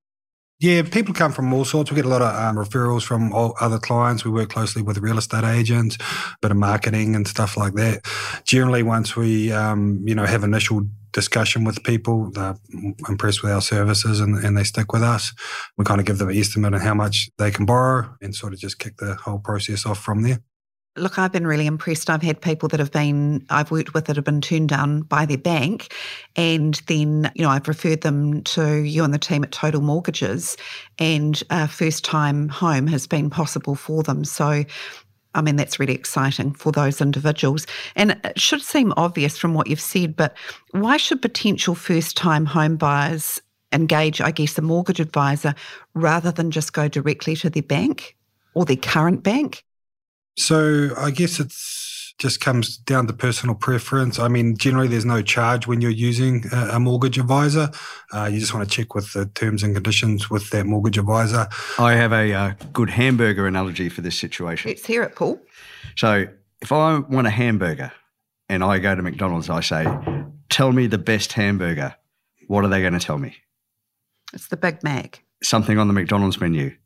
Yeah, 0.60 0.82
people 0.82 1.12
come 1.12 1.32
from 1.32 1.52
all 1.52 1.64
sorts. 1.64 1.90
We 1.90 1.96
get 1.96 2.04
a 2.04 2.08
lot 2.08 2.22
of 2.22 2.32
um, 2.32 2.54
referrals 2.54 3.02
from 3.02 3.32
other 3.34 3.80
clients. 3.80 4.24
We 4.24 4.30
work 4.30 4.48
closely 4.48 4.80
with 4.80 4.98
real 4.98 5.18
estate 5.18 5.42
agents, 5.42 5.98
bit 6.40 6.52
of 6.52 6.56
marketing 6.56 7.16
and 7.16 7.26
stuff 7.26 7.56
like 7.56 7.72
that. 7.74 8.06
Generally, 8.44 8.84
once 8.84 9.16
we, 9.16 9.50
um, 9.50 10.00
you 10.06 10.14
know, 10.14 10.24
have 10.24 10.44
initial 10.44 10.86
discussion 11.12 11.64
with 11.64 11.82
people, 11.84 12.30
they're 12.30 12.56
impressed 13.08 13.42
with 13.42 13.52
our 13.52 13.60
services 13.60 14.20
and, 14.20 14.42
and 14.44 14.56
they 14.56 14.64
stick 14.64 14.92
with 14.92 15.02
us. 15.02 15.32
We 15.76 15.84
kind 15.84 16.00
of 16.00 16.06
give 16.06 16.18
them 16.18 16.30
an 16.30 16.36
estimate 16.36 16.74
on 16.74 16.80
how 16.80 16.94
much 16.94 17.30
they 17.38 17.50
can 17.50 17.66
borrow 17.66 18.14
and 18.20 18.34
sort 18.34 18.52
of 18.52 18.58
just 18.58 18.78
kick 18.78 18.96
the 18.96 19.14
whole 19.14 19.38
process 19.38 19.86
off 19.86 19.98
from 19.98 20.22
there. 20.22 20.40
Look, 20.94 21.18
I've 21.18 21.32
been 21.32 21.46
really 21.46 21.66
impressed. 21.66 22.10
I've 22.10 22.22
had 22.22 22.42
people 22.42 22.68
that 22.68 22.78
have 22.78 22.92
been, 22.92 23.46
I've 23.48 23.70
worked 23.70 23.94
with 23.94 24.04
that 24.06 24.16
have 24.16 24.26
been 24.26 24.42
turned 24.42 24.68
down 24.68 25.02
by 25.02 25.24
their 25.24 25.38
bank. 25.38 25.94
And 26.36 26.74
then, 26.86 27.32
you 27.34 27.42
know, 27.42 27.48
I've 27.48 27.66
referred 27.66 28.02
them 28.02 28.42
to 28.42 28.82
you 28.82 29.02
and 29.02 29.14
the 29.14 29.18
team 29.18 29.42
at 29.42 29.52
Total 29.52 29.80
Mortgages, 29.80 30.58
and 30.98 31.42
a 31.48 31.66
first 31.66 32.04
time 32.04 32.50
home 32.50 32.86
has 32.88 33.06
been 33.06 33.30
possible 33.30 33.74
for 33.74 34.02
them. 34.02 34.22
So, 34.24 34.64
I 35.34 35.42
mean, 35.42 35.56
that's 35.56 35.80
really 35.80 35.94
exciting 35.94 36.52
for 36.52 36.72
those 36.72 37.00
individuals. 37.00 37.66
And 37.96 38.20
it 38.24 38.38
should 38.38 38.62
seem 38.62 38.92
obvious 38.96 39.38
from 39.38 39.54
what 39.54 39.66
you've 39.66 39.80
said, 39.80 40.16
but 40.16 40.36
why 40.72 40.96
should 40.96 41.22
potential 41.22 41.74
first 41.74 42.16
time 42.16 42.44
home 42.46 42.76
buyers 42.76 43.40
engage, 43.72 44.20
I 44.20 44.30
guess, 44.30 44.58
a 44.58 44.62
mortgage 44.62 45.00
advisor 45.00 45.54
rather 45.94 46.30
than 46.30 46.50
just 46.50 46.72
go 46.72 46.88
directly 46.88 47.36
to 47.36 47.50
their 47.50 47.62
bank 47.62 48.16
or 48.54 48.64
their 48.64 48.76
current 48.76 49.22
bank? 49.22 49.64
So 50.36 50.90
I 50.96 51.10
guess 51.10 51.40
it's 51.40 51.91
just 52.22 52.40
comes 52.40 52.76
down 52.76 53.08
to 53.08 53.12
personal 53.12 53.56
preference. 53.56 54.20
I 54.20 54.28
mean, 54.28 54.56
generally 54.56 54.86
there's 54.86 55.04
no 55.04 55.22
charge 55.22 55.66
when 55.66 55.80
you're 55.80 55.90
using 55.90 56.44
a, 56.52 56.76
a 56.76 56.80
mortgage 56.80 57.18
advisor. 57.18 57.68
Uh, 58.12 58.30
you 58.32 58.38
just 58.38 58.54
want 58.54 58.66
to 58.66 58.72
check 58.72 58.94
with 58.94 59.12
the 59.12 59.26
terms 59.26 59.64
and 59.64 59.74
conditions 59.74 60.30
with 60.30 60.48
that 60.50 60.64
mortgage 60.64 60.98
advisor. 60.98 61.48
I 61.80 61.94
have 61.94 62.12
a 62.12 62.32
uh, 62.32 62.52
good 62.72 62.90
hamburger 62.90 63.48
analogy 63.48 63.88
for 63.88 64.02
this 64.02 64.16
situation. 64.16 64.70
Let's 64.70 64.86
hear 64.86 65.02
it, 65.02 65.16
Paul. 65.16 65.40
So 65.96 66.28
if 66.60 66.70
I 66.70 67.00
want 67.00 67.26
a 67.26 67.30
hamburger 67.30 67.90
and 68.48 68.62
I 68.62 68.78
go 68.78 68.94
to 68.94 69.02
McDonald's, 69.02 69.50
I 69.50 69.60
say, 69.60 69.84
tell 70.48 70.70
me 70.70 70.86
the 70.86 70.98
best 70.98 71.32
hamburger. 71.32 71.96
What 72.46 72.64
are 72.64 72.68
they 72.68 72.82
going 72.82 72.92
to 72.92 73.00
tell 73.00 73.18
me? 73.18 73.34
It's 74.32 74.46
the 74.46 74.56
Big 74.56 74.84
Mac. 74.84 75.24
Something 75.42 75.76
on 75.76 75.88
the 75.88 75.92
McDonald's 75.92 76.40
menu. 76.40 76.76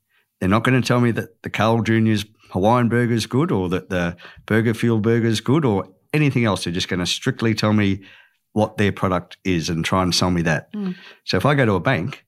They're 0.41 0.49
not 0.49 0.65
going 0.65 0.81
to 0.81 0.87
tell 0.87 1.01
me 1.01 1.11
that 1.13 1.43
the 1.43 1.51
Carl 1.51 1.83
Jr.'s 1.83 2.25
Hawaiian 2.51 2.89
burger 2.89 3.15
is 3.15 3.27
good 3.27 3.51
or 3.51 3.69
that 3.71 3.91
the 3.91 4.17
BurgerFuel 4.47 5.03
burger 5.03 5.27
is 5.27 5.41
good 5.41 5.65
or 5.65 5.89
anything 6.13 6.45
else. 6.45 6.65
They're 6.65 6.73
just 6.73 6.89
going 6.89 7.01
to 7.01 7.07
strictly 7.07 7.55
tell 7.55 7.73
me 7.73 8.03
what 8.53 8.77
their 8.77 8.93
product 8.93 9.37
is 9.45 9.69
and 9.69 9.85
try 9.85 10.03
and 10.03 10.15
sell 10.15 10.31
me 10.31 10.43
that. 10.43 10.73
Mm. 10.73 10.95
So 11.25 11.37
if 11.37 11.45
I 11.45 11.55
go 11.55 11.67
to 11.67 11.75
a 11.75 11.81
bank 11.81 12.25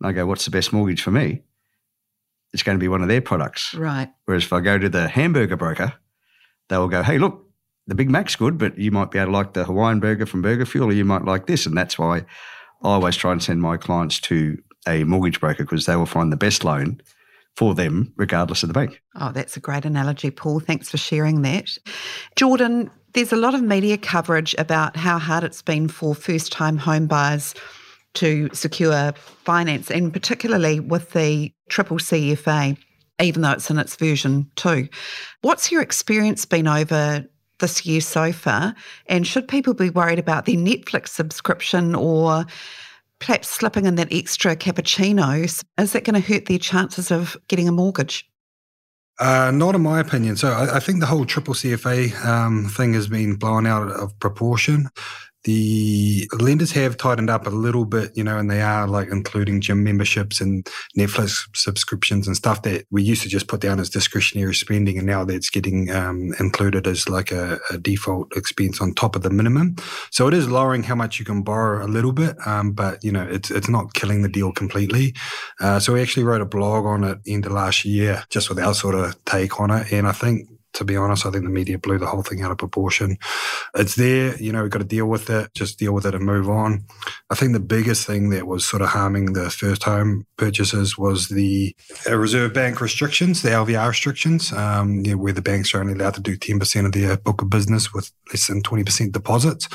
and 0.00 0.08
I 0.08 0.12
go, 0.12 0.26
what's 0.26 0.44
the 0.44 0.50
best 0.50 0.72
mortgage 0.72 1.02
for 1.02 1.10
me? 1.10 1.42
It's 2.52 2.62
going 2.62 2.78
to 2.78 2.80
be 2.80 2.88
one 2.88 3.02
of 3.02 3.08
their 3.08 3.20
products. 3.20 3.74
Right. 3.74 4.10
Whereas 4.24 4.44
if 4.44 4.52
I 4.52 4.60
go 4.60 4.78
to 4.78 4.88
the 4.88 5.08
hamburger 5.08 5.56
broker, 5.56 5.94
they 6.68 6.78
will 6.78 6.88
go, 6.88 7.02
hey, 7.02 7.18
look, 7.18 7.46
the 7.86 7.94
Big 7.94 8.10
Mac's 8.10 8.36
good, 8.36 8.58
but 8.58 8.78
you 8.78 8.90
might 8.90 9.10
be 9.10 9.18
able 9.18 9.32
to 9.32 9.36
like 9.36 9.52
the 9.52 9.64
Hawaiian 9.64 10.00
burger 10.00 10.26
from 10.26 10.42
BurgerFuel 10.42 10.86
or 10.86 10.92
you 10.92 11.04
might 11.04 11.24
like 11.24 11.46
this. 11.46 11.66
And 11.66 11.76
that's 11.76 11.98
why 11.98 12.18
I 12.18 12.24
always 12.82 13.16
try 13.16 13.32
and 13.32 13.42
send 13.42 13.62
my 13.62 13.76
clients 13.76 14.20
to 14.20 14.58
a 14.86 15.04
mortgage 15.04 15.40
broker 15.40 15.64
because 15.64 15.86
they 15.86 15.96
will 15.96 16.06
find 16.06 16.32
the 16.32 16.36
best 16.36 16.64
loan 16.64 17.00
for 17.58 17.74
them, 17.74 18.12
regardless 18.16 18.62
of 18.62 18.68
the 18.68 18.72
bank. 18.72 19.02
Oh, 19.16 19.32
that's 19.32 19.56
a 19.56 19.60
great 19.60 19.84
analogy, 19.84 20.30
Paul. 20.30 20.60
Thanks 20.60 20.88
for 20.88 20.96
sharing 20.96 21.42
that. 21.42 21.76
Jordan, 22.36 22.88
there's 23.14 23.32
a 23.32 23.36
lot 23.36 23.52
of 23.52 23.62
media 23.62 23.98
coverage 23.98 24.54
about 24.58 24.96
how 24.96 25.18
hard 25.18 25.42
it's 25.42 25.60
been 25.60 25.88
for 25.88 26.14
first 26.14 26.52
time 26.52 26.76
home 26.76 27.08
buyers 27.08 27.56
to 28.14 28.48
secure 28.52 29.12
finance, 29.42 29.90
and 29.90 30.12
particularly 30.12 30.78
with 30.78 31.10
the 31.14 31.52
triple 31.68 31.96
CFA. 31.98 32.78
even 33.20 33.42
though 33.42 33.50
it's 33.50 33.70
in 33.70 33.78
its 33.78 33.96
version 33.96 34.48
two. 34.54 34.88
What's 35.40 35.72
your 35.72 35.82
experience 35.82 36.44
been 36.44 36.68
over 36.68 37.26
this 37.58 37.84
year 37.84 38.00
so 38.00 38.30
far? 38.30 38.72
And 39.06 39.26
should 39.26 39.48
people 39.48 39.74
be 39.74 39.90
worried 39.90 40.20
about 40.20 40.46
their 40.46 40.54
Netflix 40.54 41.08
subscription 41.08 41.96
or 41.96 42.46
perhaps 43.18 43.48
slipping 43.48 43.86
in 43.86 43.96
that 43.96 44.12
extra 44.12 44.56
cappuccino? 44.56 45.42
Is 45.78 45.92
that 45.92 46.04
going 46.04 46.20
to 46.20 46.32
hurt 46.32 46.46
their 46.46 46.58
chances 46.58 47.10
of 47.10 47.36
getting 47.48 47.68
a 47.68 47.72
mortgage? 47.72 48.28
Uh, 49.20 49.50
not 49.50 49.74
in 49.74 49.82
my 49.82 49.98
opinion. 49.98 50.36
So 50.36 50.52
I, 50.52 50.76
I, 50.76 50.80
think 50.80 51.00
the 51.00 51.06
whole 51.06 51.24
triple 51.24 51.52
CFA 51.52 52.24
um, 52.24 52.66
thing 52.68 52.94
has 52.94 53.08
been 53.08 53.34
blown 53.34 53.66
out 53.66 53.90
of 53.90 54.16
proportion 54.20 54.88
the 55.48 56.28
lenders 56.38 56.72
have 56.72 56.98
tightened 56.98 57.30
up 57.30 57.46
a 57.46 57.50
little 57.50 57.86
bit, 57.86 58.14
you 58.14 58.22
know, 58.22 58.36
and 58.36 58.50
they 58.50 58.60
are 58.60 58.86
like 58.86 59.08
including 59.08 59.62
gym 59.62 59.82
memberships 59.82 60.42
and 60.42 60.68
Netflix 60.94 61.48
subscriptions 61.56 62.26
and 62.26 62.36
stuff 62.36 62.60
that 62.64 62.84
we 62.90 63.02
used 63.02 63.22
to 63.22 63.30
just 63.30 63.48
put 63.48 63.62
down 63.62 63.80
as 63.80 63.88
discretionary 63.88 64.54
spending, 64.54 64.98
and 64.98 65.06
now 65.06 65.24
that's 65.24 65.48
getting 65.48 65.90
um, 65.90 66.34
included 66.38 66.86
as 66.86 67.08
like 67.08 67.32
a, 67.32 67.58
a, 67.70 67.78
default 67.78 68.36
expense 68.36 68.82
on 68.82 68.92
top 68.92 69.16
of 69.16 69.22
the 69.22 69.30
minimum. 69.30 69.76
So 70.10 70.28
it 70.28 70.34
is 70.34 70.50
lowering 70.50 70.82
how 70.82 70.96
much 70.96 71.18
you 71.18 71.24
can 71.24 71.40
borrow 71.40 71.82
a 71.82 71.88
little 71.88 72.12
bit, 72.12 72.36
um, 72.46 72.72
but 72.72 73.02
you 73.02 73.10
know, 73.10 73.26
it's 73.26 73.50
it's 73.50 73.70
not 73.70 73.94
killing 73.94 74.20
the 74.20 74.28
deal 74.28 74.52
completely. 74.52 75.14
Uh, 75.60 75.80
so 75.80 75.94
we 75.94 76.02
actually 76.02 76.24
wrote 76.24 76.42
a 76.42 76.44
blog 76.46 76.84
on 76.84 77.04
it 77.04 77.20
end 77.26 77.46
of 77.46 77.52
last 77.52 77.86
year, 77.86 78.22
just 78.28 78.50
with 78.50 78.58
our 78.58 78.74
sort 78.74 78.94
of 78.94 79.24
take 79.24 79.58
on 79.58 79.70
it, 79.70 79.90
and 79.92 80.06
I 80.06 80.12
think 80.12 80.46
to 80.74 80.84
be 80.84 80.96
honest. 80.96 81.26
I 81.26 81.30
think 81.30 81.44
the 81.44 81.50
media 81.50 81.78
blew 81.78 81.98
the 81.98 82.06
whole 82.06 82.22
thing 82.22 82.42
out 82.42 82.50
of 82.50 82.58
proportion. 82.58 83.18
It's 83.74 83.94
there, 83.96 84.36
you 84.36 84.52
know, 84.52 84.62
we've 84.62 84.70
got 84.70 84.78
to 84.78 84.84
deal 84.84 85.06
with 85.06 85.30
it, 85.30 85.52
just 85.54 85.78
deal 85.78 85.92
with 85.92 86.06
it 86.06 86.14
and 86.14 86.24
move 86.24 86.48
on. 86.48 86.84
I 87.30 87.34
think 87.34 87.52
the 87.52 87.60
biggest 87.60 88.06
thing 88.06 88.30
that 88.30 88.46
was 88.46 88.66
sort 88.66 88.82
of 88.82 88.88
harming 88.88 89.32
the 89.32 89.50
first 89.50 89.82
home 89.82 90.26
purchases 90.36 90.96
was 90.96 91.28
the 91.28 91.74
uh, 92.08 92.16
Reserve 92.16 92.52
Bank 92.52 92.80
restrictions, 92.80 93.42
the 93.42 93.50
LVR 93.50 93.88
restrictions, 93.88 94.52
um, 94.52 95.04
you 95.04 95.12
know, 95.12 95.18
where 95.18 95.32
the 95.32 95.42
banks 95.42 95.74
are 95.74 95.80
only 95.80 95.94
allowed 95.94 96.14
to 96.14 96.20
do 96.20 96.36
10% 96.36 96.86
of 96.86 96.92
their 96.92 97.16
book 97.16 97.42
of 97.42 97.50
business 97.50 97.92
with 97.92 98.10
less 98.32 98.46
than 98.46 98.62
20% 98.62 99.12
deposits. 99.12 99.68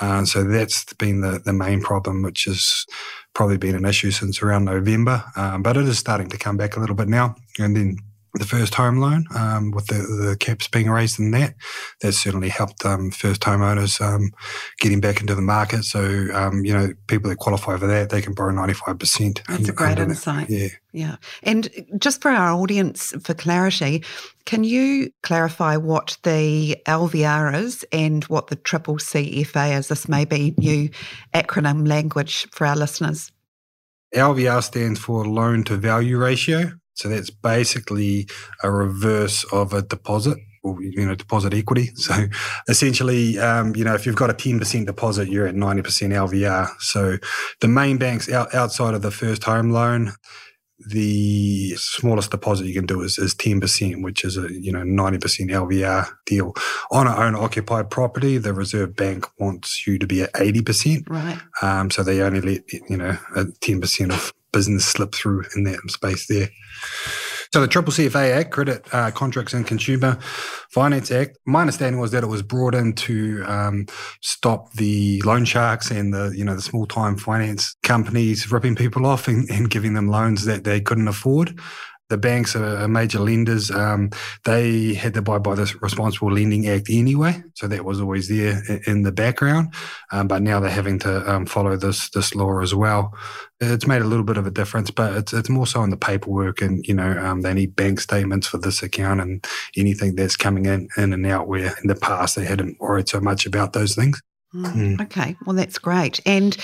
Uh, 0.00 0.24
so 0.24 0.44
that's 0.44 0.92
been 0.94 1.20
the, 1.20 1.40
the 1.44 1.52
main 1.52 1.80
problem, 1.80 2.22
which 2.22 2.44
has 2.44 2.86
probably 3.34 3.58
been 3.58 3.74
an 3.74 3.84
issue 3.84 4.10
since 4.10 4.42
around 4.42 4.64
November. 4.64 5.24
Um, 5.36 5.62
but 5.62 5.76
it 5.76 5.86
is 5.86 5.98
starting 5.98 6.28
to 6.28 6.38
come 6.38 6.56
back 6.56 6.76
a 6.76 6.80
little 6.80 6.96
bit 6.96 7.08
now. 7.08 7.36
And 7.58 7.76
then 7.76 7.98
the 8.34 8.44
first 8.44 8.74
home 8.74 8.98
loan 8.98 9.24
um, 9.34 9.70
with 9.70 9.86
the, 9.86 9.94
the 9.96 10.36
caps 10.38 10.68
being 10.68 10.90
raised 10.90 11.18
in 11.18 11.30
that. 11.32 11.54
That 12.00 12.12
certainly 12.12 12.48
helped 12.48 12.84
um, 12.84 13.10
first 13.10 13.40
homeowners 13.42 14.00
um, 14.00 14.30
getting 14.80 15.00
back 15.00 15.20
into 15.20 15.34
the 15.34 15.42
market. 15.42 15.84
So, 15.84 16.28
um, 16.32 16.64
you 16.64 16.72
know, 16.72 16.92
people 17.06 17.30
that 17.30 17.36
qualify 17.36 17.76
for 17.76 17.86
that, 17.86 18.10
they 18.10 18.22
can 18.22 18.34
borrow 18.34 18.52
95%. 18.52 19.46
That's 19.46 19.68
a 19.68 19.72
great 19.72 19.98
insight. 19.98 20.50
Yeah. 20.50 20.68
Yeah. 20.92 21.16
And 21.42 21.68
just 21.98 22.22
for 22.22 22.30
our 22.30 22.52
audience, 22.52 23.12
for 23.22 23.34
clarity, 23.34 24.02
can 24.46 24.64
you 24.64 25.10
clarify 25.22 25.76
what 25.76 26.16
the 26.22 26.76
LVR 26.86 27.54
is 27.54 27.84
and 27.92 28.24
what 28.24 28.46
the 28.46 28.56
triple 28.56 28.96
CFA 28.96 29.78
is? 29.78 29.88
This 29.88 30.08
may 30.08 30.24
be 30.24 30.54
new 30.56 30.88
acronym 31.34 31.86
language 31.86 32.48
for 32.52 32.66
our 32.66 32.76
listeners. 32.76 33.30
LVR 34.14 34.62
stands 34.62 34.98
for 34.98 35.26
loan 35.26 35.64
to 35.64 35.76
value 35.76 36.16
ratio. 36.18 36.72
So 36.98 37.08
that's 37.08 37.30
basically 37.30 38.28
a 38.62 38.70
reverse 38.70 39.44
of 39.52 39.72
a 39.72 39.82
deposit 39.82 40.36
or 40.64 40.82
you 40.82 41.06
know 41.06 41.14
deposit 41.14 41.54
equity. 41.54 41.90
So 41.96 42.26
essentially, 42.68 43.38
um, 43.38 43.76
you 43.76 43.84
know, 43.84 43.94
if 43.94 44.04
you've 44.04 44.16
got 44.16 44.30
a 44.30 44.34
ten 44.34 44.58
percent 44.58 44.86
deposit, 44.86 45.28
you're 45.28 45.46
at 45.46 45.54
ninety 45.54 45.82
percent 45.82 46.12
LVR. 46.12 46.68
So 46.80 47.18
the 47.60 47.68
main 47.68 47.98
banks 47.98 48.30
out, 48.30 48.54
outside 48.54 48.94
of 48.94 49.02
the 49.02 49.12
first 49.12 49.44
home 49.44 49.70
loan, 49.70 50.12
the 50.88 51.74
smallest 51.76 52.30
deposit 52.30 52.66
you 52.66 52.74
can 52.74 52.86
do 52.86 53.02
is, 53.02 53.18
is 53.18 53.34
10%, 53.34 54.02
which 54.02 54.24
is 54.24 54.36
a, 54.36 54.46
you 54.52 54.70
know, 54.70 54.82
90% 54.82 55.18
LVR 55.50 56.08
deal. 56.24 56.54
On 56.92 57.08
an 57.08 57.14
owner 57.14 57.38
occupied 57.38 57.90
property, 57.90 58.38
the 58.38 58.54
Reserve 58.54 58.94
Bank 58.94 59.26
wants 59.40 59.86
you 59.88 59.98
to 59.98 60.06
be 60.06 60.22
at 60.22 60.32
80%. 60.34 61.10
Right. 61.10 61.38
Um, 61.62 61.90
so 61.90 62.04
they 62.04 62.20
only 62.20 62.40
let, 62.40 62.72
you 62.72 62.96
know, 62.96 63.18
10% 63.34 64.12
of 64.12 64.32
business 64.52 64.86
slip 64.86 65.14
through 65.14 65.44
in 65.56 65.64
that 65.64 65.78
space 65.88 66.26
there. 66.26 66.48
So 67.52 67.62
the 67.62 67.68
Triple 67.68 67.92
CFA 67.92 68.36
Act, 68.36 68.50
Credit 68.50 68.86
uh, 68.92 69.10
Contracts 69.10 69.54
and 69.54 69.66
Consumer 69.66 70.18
Finance 70.70 71.10
Act, 71.10 71.38
my 71.46 71.62
understanding 71.62 71.98
was 71.98 72.10
that 72.10 72.22
it 72.22 72.26
was 72.26 72.42
brought 72.42 72.74
in 72.74 72.92
to 72.92 73.42
um, 73.46 73.86
stop 74.20 74.72
the 74.74 75.22
loan 75.24 75.46
sharks 75.46 75.90
and 75.90 76.12
the 76.12 76.32
you 76.36 76.44
know 76.44 76.54
the 76.54 76.60
small 76.60 76.86
time 76.86 77.16
finance 77.16 77.74
companies 77.82 78.52
ripping 78.52 78.76
people 78.76 79.06
off 79.06 79.28
and, 79.28 79.48
and 79.50 79.70
giving 79.70 79.94
them 79.94 80.08
loans 80.08 80.44
that 80.44 80.64
they 80.64 80.80
couldn't 80.80 81.08
afford 81.08 81.58
the 82.08 82.18
banks 82.18 82.56
are 82.56 82.88
major 82.88 83.18
lenders. 83.18 83.70
Um, 83.70 84.10
they 84.44 84.94
had 84.94 85.14
to 85.14 85.20
abide 85.20 85.42
by 85.42 85.54
the 85.54 85.74
Responsible 85.80 86.32
Lending 86.32 86.68
Act 86.68 86.88
anyway, 86.90 87.42
so 87.54 87.68
that 87.68 87.84
was 87.84 88.00
always 88.00 88.28
there 88.28 88.62
in 88.86 89.02
the 89.02 89.12
background. 89.12 89.74
Um, 90.10 90.28
but 90.28 90.42
now 90.42 90.60
they're 90.60 90.70
having 90.70 90.98
to 91.00 91.30
um, 91.30 91.46
follow 91.46 91.76
this 91.76 92.10
this 92.10 92.34
law 92.34 92.60
as 92.60 92.74
well. 92.74 93.14
It's 93.60 93.86
made 93.86 94.02
a 94.02 94.06
little 94.06 94.24
bit 94.24 94.36
of 94.36 94.46
a 94.46 94.50
difference, 94.50 94.90
but 94.90 95.14
it's 95.14 95.32
it's 95.32 95.50
more 95.50 95.66
so 95.66 95.82
in 95.82 95.90
the 95.90 95.96
paperwork, 95.96 96.62
and 96.62 96.86
you 96.86 96.94
know 96.94 97.18
um, 97.18 97.42
they 97.42 97.52
need 97.54 97.76
bank 97.76 98.00
statements 98.00 98.46
for 98.46 98.58
this 98.58 98.82
account 98.82 99.20
and 99.20 99.46
anything 99.76 100.14
that's 100.14 100.36
coming 100.36 100.66
in 100.66 100.88
in 100.96 101.12
and 101.12 101.26
out. 101.26 101.48
Where 101.48 101.74
in 101.82 101.88
the 101.88 101.94
past 101.94 102.36
they 102.36 102.44
hadn't 102.44 102.80
worried 102.80 103.08
so 103.08 103.20
much 103.20 103.46
about 103.46 103.72
those 103.72 103.94
things. 103.94 104.20
Mm. 104.54 105.00
Okay, 105.00 105.36
well, 105.44 105.54
that's 105.54 105.78
great. 105.78 106.20
And 106.24 106.56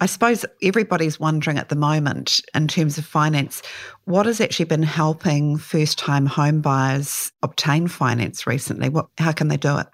I 0.00 0.06
suppose 0.06 0.44
everybody's 0.62 1.20
wondering 1.20 1.58
at 1.58 1.68
the 1.68 1.76
moment, 1.76 2.40
in 2.54 2.66
terms 2.66 2.96
of 2.96 3.04
finance, 3.04 3.62
what 4.04 4.26
has 4.26 4.40
actually 4.40 4.64
been 4.66 4.82
helping 4.82 5.58
first 5.58 5.98
time 5.98 6.26
home 6.26 6.60
buyers 6.60 7.30
obtain 7.42 7.88
finance 7.88 8.46
recently? 8.46 8.88
What, 8.88 9.06
how 9.18 9.32
can 9.32 9.48
they 9.48 9.58
do 9.58 9.76
it? 9.78 9.86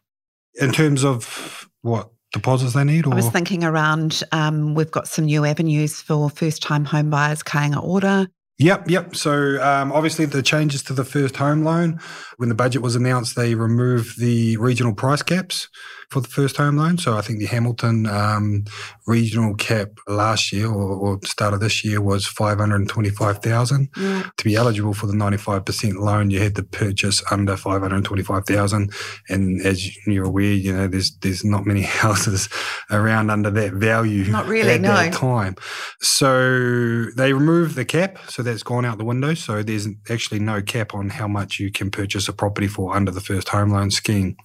In 0.60 0.72
terms 0.72 1.04
of 1.04 1.68
what 1.80 2.10
deposits 2.32 2.74
they 2.74 2.84
need? 2.84 3.06
Or? 3.06 3.12
I 3.12 3.16
was 3.16 3.30
thinking 3.30 3.64
around 3.64 4.22
um, 4.32 4.74
we've 4.74 4.90
got 4.90 5.08
some 5.08 5.24
new 5.24 5.44
avenues 5.44 6.00
for 6.00 6.30
first 6.30 6.62
time 6.62 6.84
home 6.84 7.10
buyers, 7.10 7.42
Kāinga 7.42 7.82
Ora, 7.82 8.28
Yep, 8.58 8.90
yep. 8.90 9.16
So 9.16 9.60
um, 9.60 9.90
obviously 9.90 10.24
the 10.24 10.42
changes 10.42 10.82
to 10.84 10.92
the 10.92 11.04
first 11.04 11.36
home 11.36 11.64
loan, 11.64 11.98
when 12.36 12.48
the 12.48 12.54
budget 12.54 12.80
was 12.80 12.94
announced, 12.94 13.34
they 13.34 13.56
removed 13.56 14.20
the 14.20 14.56
regional 14.58 14.94
price 14.94 15.22
caps 15.22 15.68
for 16.12 16.20
the 16.20 16.28
first 16.28 16.58
home 16.58 16.76
loan. 16.76 16.98
So 16.98 17.16
I 17.16 17.22
think 17.22 17.38
the 17.38 17.46
Hamilton 17.46 18.06
um, 18.06 18.64
regional 19.06 19.54
cap 19.54 19.88
last 20.06 20.52
year 20.52 20.66
or, 20.66 20.92
or 20.92 21.18
start 21.24 21.54
of 21.54 21.60
this 21.60 21.84
year 21.84 22.00
was 22.02 22.26
five 22.26 22.58
hundred 22.58 22.76
and 22.76 22.88
twenty-five 22.88 23.38
thousand. 23.38 23.88
Yeah. 23.96 24.28
To 24.36 24.44
be 24.44 24.54
eligible 24.54 24.92
for 24.92 25.06
the 25.06 25.16
ninety-five 25.16 25.64
percent 25.64 25.96
loan, 25.96 26.30
you 26.30 26.40
had 26.40 26.54
to 26.56 26.62
purchase 26.62 27.22
under 27.30 27.56
five 27.56 27.80
hundred 27.80 28.04
twenty-five 28.04 28.44
thousand. 28.44 28.92
And 29.30 29.64
as 29.64 29.96
you're 30.06 30.26
aware, 30.26 30.52
you 30.52 30.72
know 30.72 30.86
there's 30.86 31.16
there's 31.18 31.44
not 31.44 31.64
many 31.66 31.82
houses 32.02 32.48
around 32.90 33.30
under 33.30 33.50
that 33.50 33.72
value. 33.72 34.24
Not 34.24 34.46
really, 34.46 34.72
at 34.72 34.80
no. 34.82 34.88
that 34.88 35.14
time. 35.14 35.56
So 36.00 37.06
they 37.16 37.32
removed 37.32 37.74
the 37.74 37.86
cap, 37.86 38.18
so 38.28 38.42
that's 38.42 38.62
gone 38.62 38.84
out 38.84 38.98
the 38.98 39.04
window. 39.04 39.32
So 39.32 39.62
there's 39.62 39.88
actually 40.10 40.40
no 40.40 40.60
cap 40.60 40.94
on 40.94 41.08
how 41.08 41.26
much 41.26 41.58
you 41.58 41.72
can 41.72 41.90
purchase 41.90 42.28
a 42.28 42.34
property 42.34 42.68
for 42.68 42.94
under 42.94 43.10
the 43.10 43.20
first 43.20 43.48
home 43.48 43.70
loan 43.70 43.90
scheme. 43.90 44.36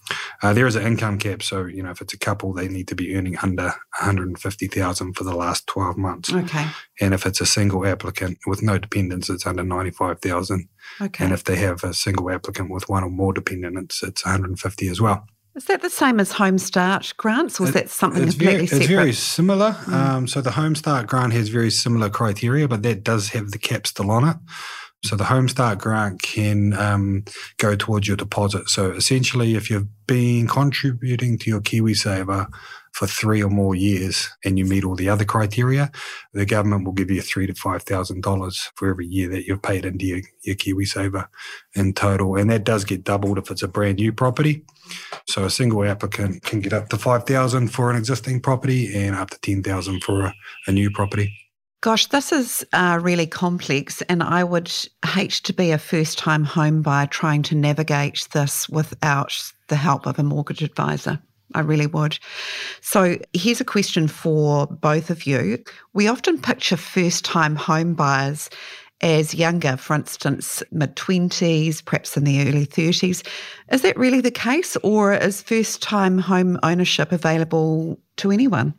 Uh, 0.42 0.54
there 0.54 0.66
is 0.66 0.76
an 0.76 0.88
income 0.88 1.20
cap, 1.20 1.44
so 1.44 1.57
you 1.66 1.82
know 1.82 1.90
if 1.90 2.02
it's 2.02 2.14
a 2.14 2.20
couple, 2.20 2.54
they 2.54 2.68
need 2.68 2.88
to 2.90 2.96
be 2.96 3.16
earning 3.16 3.38
under 3.38 3.64
one 3.64 3.74
hundred 3.92 4.38
fifty 4.40 4.68
thousand 4.68 5.14
for 5.14 5.24
the 5.24 5.36
last 5.36 5.66
twelve 5.68 5.98
months. 5.98 6.32
Okay. 6.32 6.68
And 7.02 7.14
if 7.14 7.26
it's 7.26 7.42
a 7.42 7.46
single 7.46 7.86
applicant 7.86 8.38
with 8.46 8.62
no 8.62 8.78
dependents, 8.78 9.30
it's 9.30 9.48
under 9.48 9.64
ninety 9.64 9.92
five 9.92 10.20
thousand. 10.20 10.70
Okay. 11.02 11.24
And 11.24 11.34
if 11.34 11.44
they 11.44 11.56
have 11.56 11.84
a 11.84 11.94
single 11.94 12.30
applicant 12.30 12.70
with 12.70 12.88
one 12.88 13.04
or 13.04 13.10
more 13.10 13.34
dependents, 13.34 14.04
it's 14.04 14.24
one 14.24 14.32
hundred 14.34 14.50
and 14.50 14.60
fifty 14.60 14.88
as 14.88 15.02
well. 15.02 15.26
Is 15.56 15.66
that 15.66 15.82
the 15.82 15.90
same 15.90 16.20
as 16.20 16.34
Home 16.34 16.60
Start 16.60 17.14
grants, 17.18 17.60
or 17.60 17.64
is 17.64 17.70
it, 17.72 17.74
that 17.74 17.90
something 17.90 18.22
it's 18.22 18.36
completely 18.36 18.68
very, 18.68 18.68
separate? 18.68 18.82
It's 18.82 18.92
very 18.92 19.14
similar. 19.14 19.72
Mm. 19.72 19.94
Um, 19.94 20.28
so 20.28 20.40
the 20.40 20.52
Home 20.52 20.76
Start 20.76 21.08
grant 21.08 21.34
has 21.34 21.50
very 21.50 21.72
similar 21.72 22.12
criteria, 22.12 22.68
but 22.68 22.84
that 22.84 23.04
does 23.04 23.30
have 23.30 23.50
the 23.50 23.58
cap 23.58 23.88
still 23.88 24.12
on 24.12 24.30
it. 24.30 24.38
So 25.04 25.16
the 25.16 25.26
Home 25.26 25.48
Start 25.48 25.80
grant 25.80 26.22
can 26.22 26.74
um, 26.74 27.24
go 27.58 27.76
towards 27.76 28.08
your 28.08 28.18
deposit. 28.18 28.68
So 28.68 28.92
essentially, 28.92 29.56
if 29.56 29.70
you've 29.70 29.88
been 30.08 30.48
contributing 30.48 31.38
to 31.40 31.50
your 31.50 31.62
KiwiSaver 31.62 32.48
for 32.94 33.06
three 33.06 33.44
or 33.44 33.50
more 33.50 33.76
years 33.76 34.28
and 34.44 34.58
you 34.58 34.66
meet 34.66 34.84
all 34.84 34.96
the 34.96 35.08
other 35.08 35.24
criteria, 35.24 35.92
the 36.34 36.48
government 36.48 36.84
will 36.84 36.94
give 36.94 37.12
you 37.12 37.22
three 37.22 37.46
to 37.46 37.54
five 37.54 37.84
thousand 37.84 38.24
dollars 38.24 38.72
for 38.76 38.90
every 38.90 39.06
year 39.06 39.30
that 39.30 39.46
you've 39.46 39.62
paid 39.62 39.86
into 39.86 40.06
your, 40.06 40.22
your 40.44 40.56
KiwiSaver 40.56 41.28
in 41.76 41.94
total. 41.94 42.36
And 42.36 42.50
that 42.50 42.64
does 42.64 42.84
get 42.84 43.04
doubled 43.04 43.38
if 43.38 43.52
it's 43.52 43.64
a 43.64 43.68
brand 43.68 43.98
new 44.00 44.12
property. 44.12 44.66
So 45.28 45.46
a 45.46 45.50
single 45.52 45.86
applicant 45.86 46.42
can 46.42 46.60
get 46.60 46.74
up 46.74 46.90
to 46.90 46.98
five 46.98 47.26
thousand 47.26 47.68
for 47.68 47.92
an 47.92 47.98
existing 47.98 48.42
property 48.42 48.96
and 48.96 49.16
up 49.16 49.30
to 49.30 49.40
ten 49.42 49.62
thousand 49.62 50.04
for 50.04 50.26
a, 50.26 50.34
a 50.66 50.72
new 50.72 50.90
property. 50.90 51.47
Gosh, 51.82 52.08
this 52.08 52.32
is 52.32 52.66
uh, 52.74 53.00
really 53.02 53.28
complex, 53.28 54.02
and 54.04 54.24
I 54.24 54.44
would 54.44 54.72
hate 55.06 55.34
to 55.44 55.54
be 55.54 55.70
a 55.70 55.78
first 55.78 56.18
time 56.18 56.44
home 56.44 56.82
buyer 56.82 57.06
trying 57.06 57.44
to 57.44 57.56
navigate 57.56 58.28
this 58.34 58.68
without 58.68 59.40
the 59.68 59.76
help 59.76 60.08
of 60.08 60.18
a 60.18 60.24
mortgage 60.24 60.64
advisor. 60.64 61.22
I 61.54 61.60
really 61.60 61.86
would. 61.86 62.18
So, 62.82 63.18
here's 63.34 63.62
a 63.62 63.66
question 63.66 64.08
for 64.08 64.66
both 64.66 65.12
of 65.12 65.28
you. 65.28 65.64
We 65.94 66.08
often 66.08 66.42
picture 66.42 66.78
first 66.78 67.24
time 67.24 67.56
home 67.56 67.94
buyers 67.94 68.50
as 69.02 69.36
younger, 69.36 69.78
for 69.78 69.96
instance, 69.96 70.64
mid 70.72 70.96
20s, 70.96 71.86
perhaps 71.86 72.18
in 72.18 72.24
the 72.24 72.42
early 72.42 72.66
30s. 72.66 73.26
Is 73.72 73.82
that 73.84 73.98
really 73.98 74.22
the 74.22 74.32
case, 74.32 74.76
or 74.78 75.14
is 75.14 75.44
first 75.44 75.84
time 75.84 76.18
home 76.18 76.60
ownership 76.64 77.12
available 77.12 78.00
to 78.18 78.32
anyone? 78.32 78.74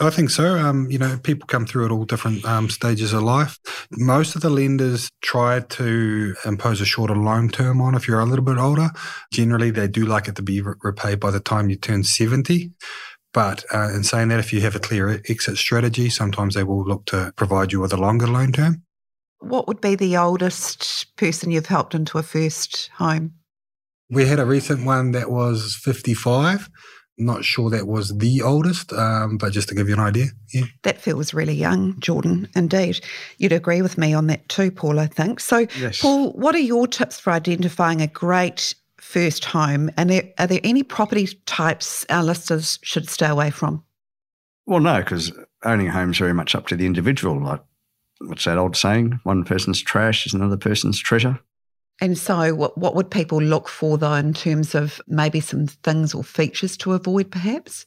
I 0.00 0.10
think 0.10 0.30
so. 0.30 0.58
Um, 0.58 0.90
you 0.90 0.98
know, 0.98 1.18
people 1.22 1.46
come 1.46 1.66
through 1.66 1.84
at 1.84 1.92
all 1.92 2.04
different 2.04 2.44
um, 2.44 2.68
stages 2.68 3.12
of 3.12 3.22
life. 3.22 3.58
Most 3.92 4.34
of 4.34 4.42
the 4.42 4.50
lenders 4.50 5.08
try 5.22 5.60
to 5.60 6.34
impose 6.44 6.80
a 6.80 6.84
shorter 6.84 7.14
loan 7.14 7.48
term 7.48 7.80
on 7.80 7.94
if 7.94 8.08
you're 8.08 8.18
a 8.18 8.24
little 8.24 8.44
bit 8.44 8.58
older. 8.58 8.90
Generally, 9.32 9.70
they 9.70 9.86
do 9.86 10.04
like 10.04 10.26
it 10.26 10.34
to 10.36 10.42
be 10.42 10.60
re- 10.60 10.74
repaid 10.82 11.20
by 11.20 11.30
the 11.30 11.38
time 11.38 11.70
you 11.70 11.76
turn 11.76 12.02
70. 12.02 12.72
But 13.32 13.64
uh, 13.72 13.90
in 13.94 14.02
saying 14.02 14.28
that, 14.28 14.40
if 14.40 14.52
you 14.52 14.60
have 14.62 14.74
a 14.74 14.80
clear 14.80 15.20
exit 15.28 15.58
strategy, 15.58 16.10
sometimes 16.10 16.54
they 16.54 16.64
will 16.64 16.84
look 16.84 17.04
to 17.06 17.32
provide 17.36 17.72
you 17.72 17.80
with 17.80 17.92
a 17.92 17.96
longer 17.96 18.26
loan 18.26 18.50
term. 18.50 18.82
What 19.38 19.68
would 19.68 19.80
be 19.80 19.94
the 19.94 20.16
oldest 20.16 21.16
person 21.16 21.50
you've 21.50 21.66
helped 21.66 21.94
into 21.94 22.18
a 22.18 22.22
first 22.22 22.90
home? 22.96 23.34
We 24.10 24.26
had 24.26 24.40
a 24.40 24.46
recent 24.46 24.84
one 24.84 25.12
that 25.12 25.30
was 25.30 25.76
55 25.82 26.68
not 27.16 27.44
sure 27.44 27.70
that 27.70 27.86
was 27.86 28.16
the 28.18 28.42
oldest, 28.42 28.92
um, 28.92 29.38
but 29.38 29.52
just 29.52 29.68
to 29.68 29.74
give 29.74 29.88
you 29.88 29.94
an 29.94 30.00
idea. 30.00 30.26
Yeah. 30.52 30.64
That 30.82 31.00
feels 31.00 31.32
really 31.32 31.54
young, 31.54 31.98
Jordan, 32.00 32.48
indeed. 32.56 33.00
You'd 33.38 33.52
agree 33.52 33.82
with 33.82 33.98
me 33.98 34.12
on 34.12 34.26
that 34.28 34.48
too, 34.48 34.70
Paul, 34.70 34.98
I 34.98 35.06
think. 35.06 35.40
So, 35.40 35.66
yes. 35.78 36.00
Paul, 36.00 36.32
what 36.32 36.54
are 36.54 36.60
your 36.60 36.86
tips 36.86 37.20
for 37.20 37.32
identifying 37.32 38.00
a 38.00 38.06
great 38.06 38.74
first 38.98 39.44
home? 39.44 39.90
And 39.96 40.10
are, 40.10 40.22
are 40.38 40.46
there 40.46 40.60
any 40.64 40.82
property 40.82 41.28
types 41.46 42.04
our 42.08 42.24
listeners 42.24 42.78
should 42.82 43.08
stay 43.08 43.28
away 43.28 43.50
from? 43.50 43.84
Well, 44.66 44.80
no, 44.80 44.98
because 44.98 45.32
owning 45.64 45.88
a 45.88 45.92
home 45.92 46.10
is 46.10 46.18
very 46.18 46.34
much 46.34 46.54
up 46.54 46.66
to 46.68 46.76
the 46.76 46.86
individual. 46.86 47.40
Like, 47.40 47.60
what's 48.20 48.44
that 48.44 48.58
old 48.58 48.76
saying? 48.76 49.20
One 49.24 49.44
person's 49.44 49.80
trash 49.80 50.26
is 50.26 50.34
another 50.34 50.56
person's 50.56 50.98
treasure. 50.98 51.38
And 52.00 52.18
so, 52.18 52.54
what, 52.54 52.76
what 52.76 52.94
would 52.94 53.10
people 53.10 53.40
look 53.40 53.68
for, 53.68 53.96
though, 53.96 54.14
in 54.14 54.34
terms 54.34 54.74
of 54.74 55.00
maybe 55.06 55.40
some 55.40 55.66
things 55.66 56.14
or 56.14 56.24
features 56.24 56.76
to 56.78 56.92
avoid, 56.92 57.30
perhaps? 57.30 57.86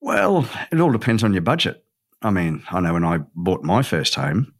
Well, 0.00 0.48
it 0.72 0.80
all 0.80 0.92
depends 0.92 1.22
on 1.22 1.32
your 1.32 1.42
budget. 1.42 1.84
I 2.22 2.30
mean, 2.30 2.62
I 2.70 2.80
know 2.80 2.94
when 2.94 3.04
I 3.04 3.18
bought 3.34 3.62
my 3.62 3.82
first 3.82 4.14
home, 4.14 4.52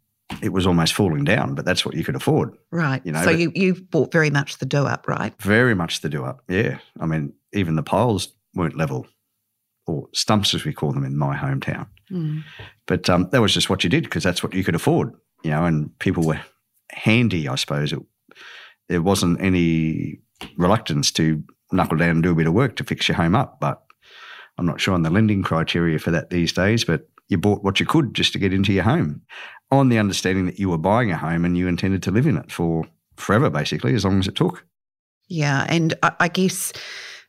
it 0.43 0.53
was 0.53 0.67
almost 0.67 0.93
falling 0.93 1.25
down, 1.25 1.55
but 1.55 1.65
that's 1.65 1.85
what 1.85 1.95
you 1.95 2.05
could 2.05 2.17
afford. 2.17 2.57
Right. 2.71 3.01
You 3.05 3.13
know, 3.13 3.23
so 3.23 3.31
you, 3.31 3.53
you 3.55 3.75
bought 3.75 4.13
very 4.13 4.31
much 4.31 4.59
the 4.59 4.67
do 4.67 4.87
up, 4.87 5.09
right? 5.09 5.35
Very 5.41 5.75
much 5.75 6.01
the 6.01 6.09
do 6.09 6.25
up, 6.25 6.43
yeah. 6.49 6.79
I 7.01 7.07
mean, 7.07 7.33
even 7.53 7.77
the 7.77 7.83
piles 7.83 8.33
weren't 8.55 8.77
level, 8.77 9.07
or 9.87 10.09
stumps 10.13 10.55
as 10.55 10.65
we 10.65 10.73
call 10.73 10.93
them 10.93 11.05
in 11.05 11.17
my 11.17 11.37
hometown. 11.37 11.87
Mm. 12.11 12.43
But 12.87 13.09
um, 13.09 13.29
that 13.31 13.41
was 13.41 13.55
just 13.55 13.71
what 13.71 13.85
you 13.85 13.91
did 13.91 14.05
because 14.05 14.25
that's 14.25 14.43
what 14.43 14.55
you 14.55 14.65
could 14.65 14.75
afford, 14.75 15.13
you 15.43 15.51
know, 15.51 15.65
and 15.65 15.97
people 15.99 16.25
were 16.25 16.41
handy, 16.91 17.49
I 17.49 17.55
suppose, 17.55 17.93
there 18.89 19.03
wasn't 19.03 19.41
any 19.41 20.21
reluctance 20.57 21.11
to 21.13 21.43
knuckle 21.73 21.97
down 21.97 22.11
and 22.11 22.23
do 22.23 22.33
a 22.33 22.35
bit 22.35 22.47
of 22.47 22.53
work 22.53 22.77
to 22.77 22.85
fix 22.85 23.09
your 23.09 23.17
home 23.17 23.35
up. 23.35 23.59
But 23.61 23.83
I'm 24.59 24.67
not 24.67 24.81
sure 24.81 24.95
on 24.95 25.03
the 25.03 25.11
lending 25.11 25.43
criteria 25.43 25.99
for 25.99 26.11
that 26.11 26.31
these 26.31 26.53
days, 26.53 26.85
but 26.85 27.09
you 27.29 27.39
bought 27.39 27.65
what 27.65 27.81
you 27.81 27.87
could 27.87 28.15
just 28.15 28.33
to 28.33 28.39
get 28.39 28.53
into 28.53 28.73
your 28.73 28.85
home 28.85 29.23
on 29.71 29.89
the 29.89 29.99
understanding 29.99 30.47
that 30.47 30.59
you 30.59 30.69
were 30.69 30.79
buying 30.79 31.11
a 31.11 31.17
home 31.17 31.45
and 31.45 31.59
you 31.59 31.67
intended 31.67 32.03
to 32.05 32.11
live 32.11 32.27
in 32.27 32.37
it 32.37 32.53
for 32.53 32.85
forever, 33.17 33.51
basically, 33.51 33.95
as 33.95 34.05
long 34.05 34.21
as 34.21 34.29
it 34.29 34.37
took. 34.37 34.65
Yeah. 35.29 35.67
And 35.69 35.95
I 36.03 36.29
guess 36.29 36.73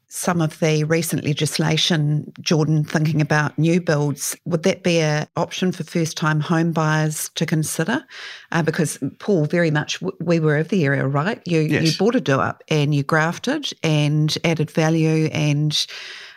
some 0.10 0.42
of 0.42 0.58
the 0.60 0.86
recent 0.86 1.26
legislation, 1.26 2.32
Jordan, 2.40 2.84
thinking 2.84 3.20
about 3.20 3.58
new 3.60 3.82
builds, 3.82 4.36
would 4.46 4.64
that 4.64 4.84
be 4.84 5.00
an 5.00 5.28
option 5.36 5.72
for 5.72 5.84
first 5.84 6.16
time 6.16 6.40
home 6.40 6.72
buyers 6.72 7.30
to 7.36 7.46
consider? 7.46 8.06
Uh, 8.52 8.64
because, 8.64 8.98
Paul, 9.20 9.46
very 9.46 9.70
much 9.70 10.02
we 10.22 10.40
were 10.40 10.58
of 10.58 10.70
the 10.70 10.86
area, 10.86 11.06
right? 11.06 11.42
You, 11.46 11.60
yes. 11.60 11.84
you 11.84 11.98
bought 11.98 12.16
a 12.16 12.22
do 12.22 12.40
up 12.40 12.64
and 12.70 12.96
you 12.96 13.04
grafted 13.04 13.70
and 13.84 14.38
added 14.46 14.72
value 14.72 15.26
and 15.34 15.86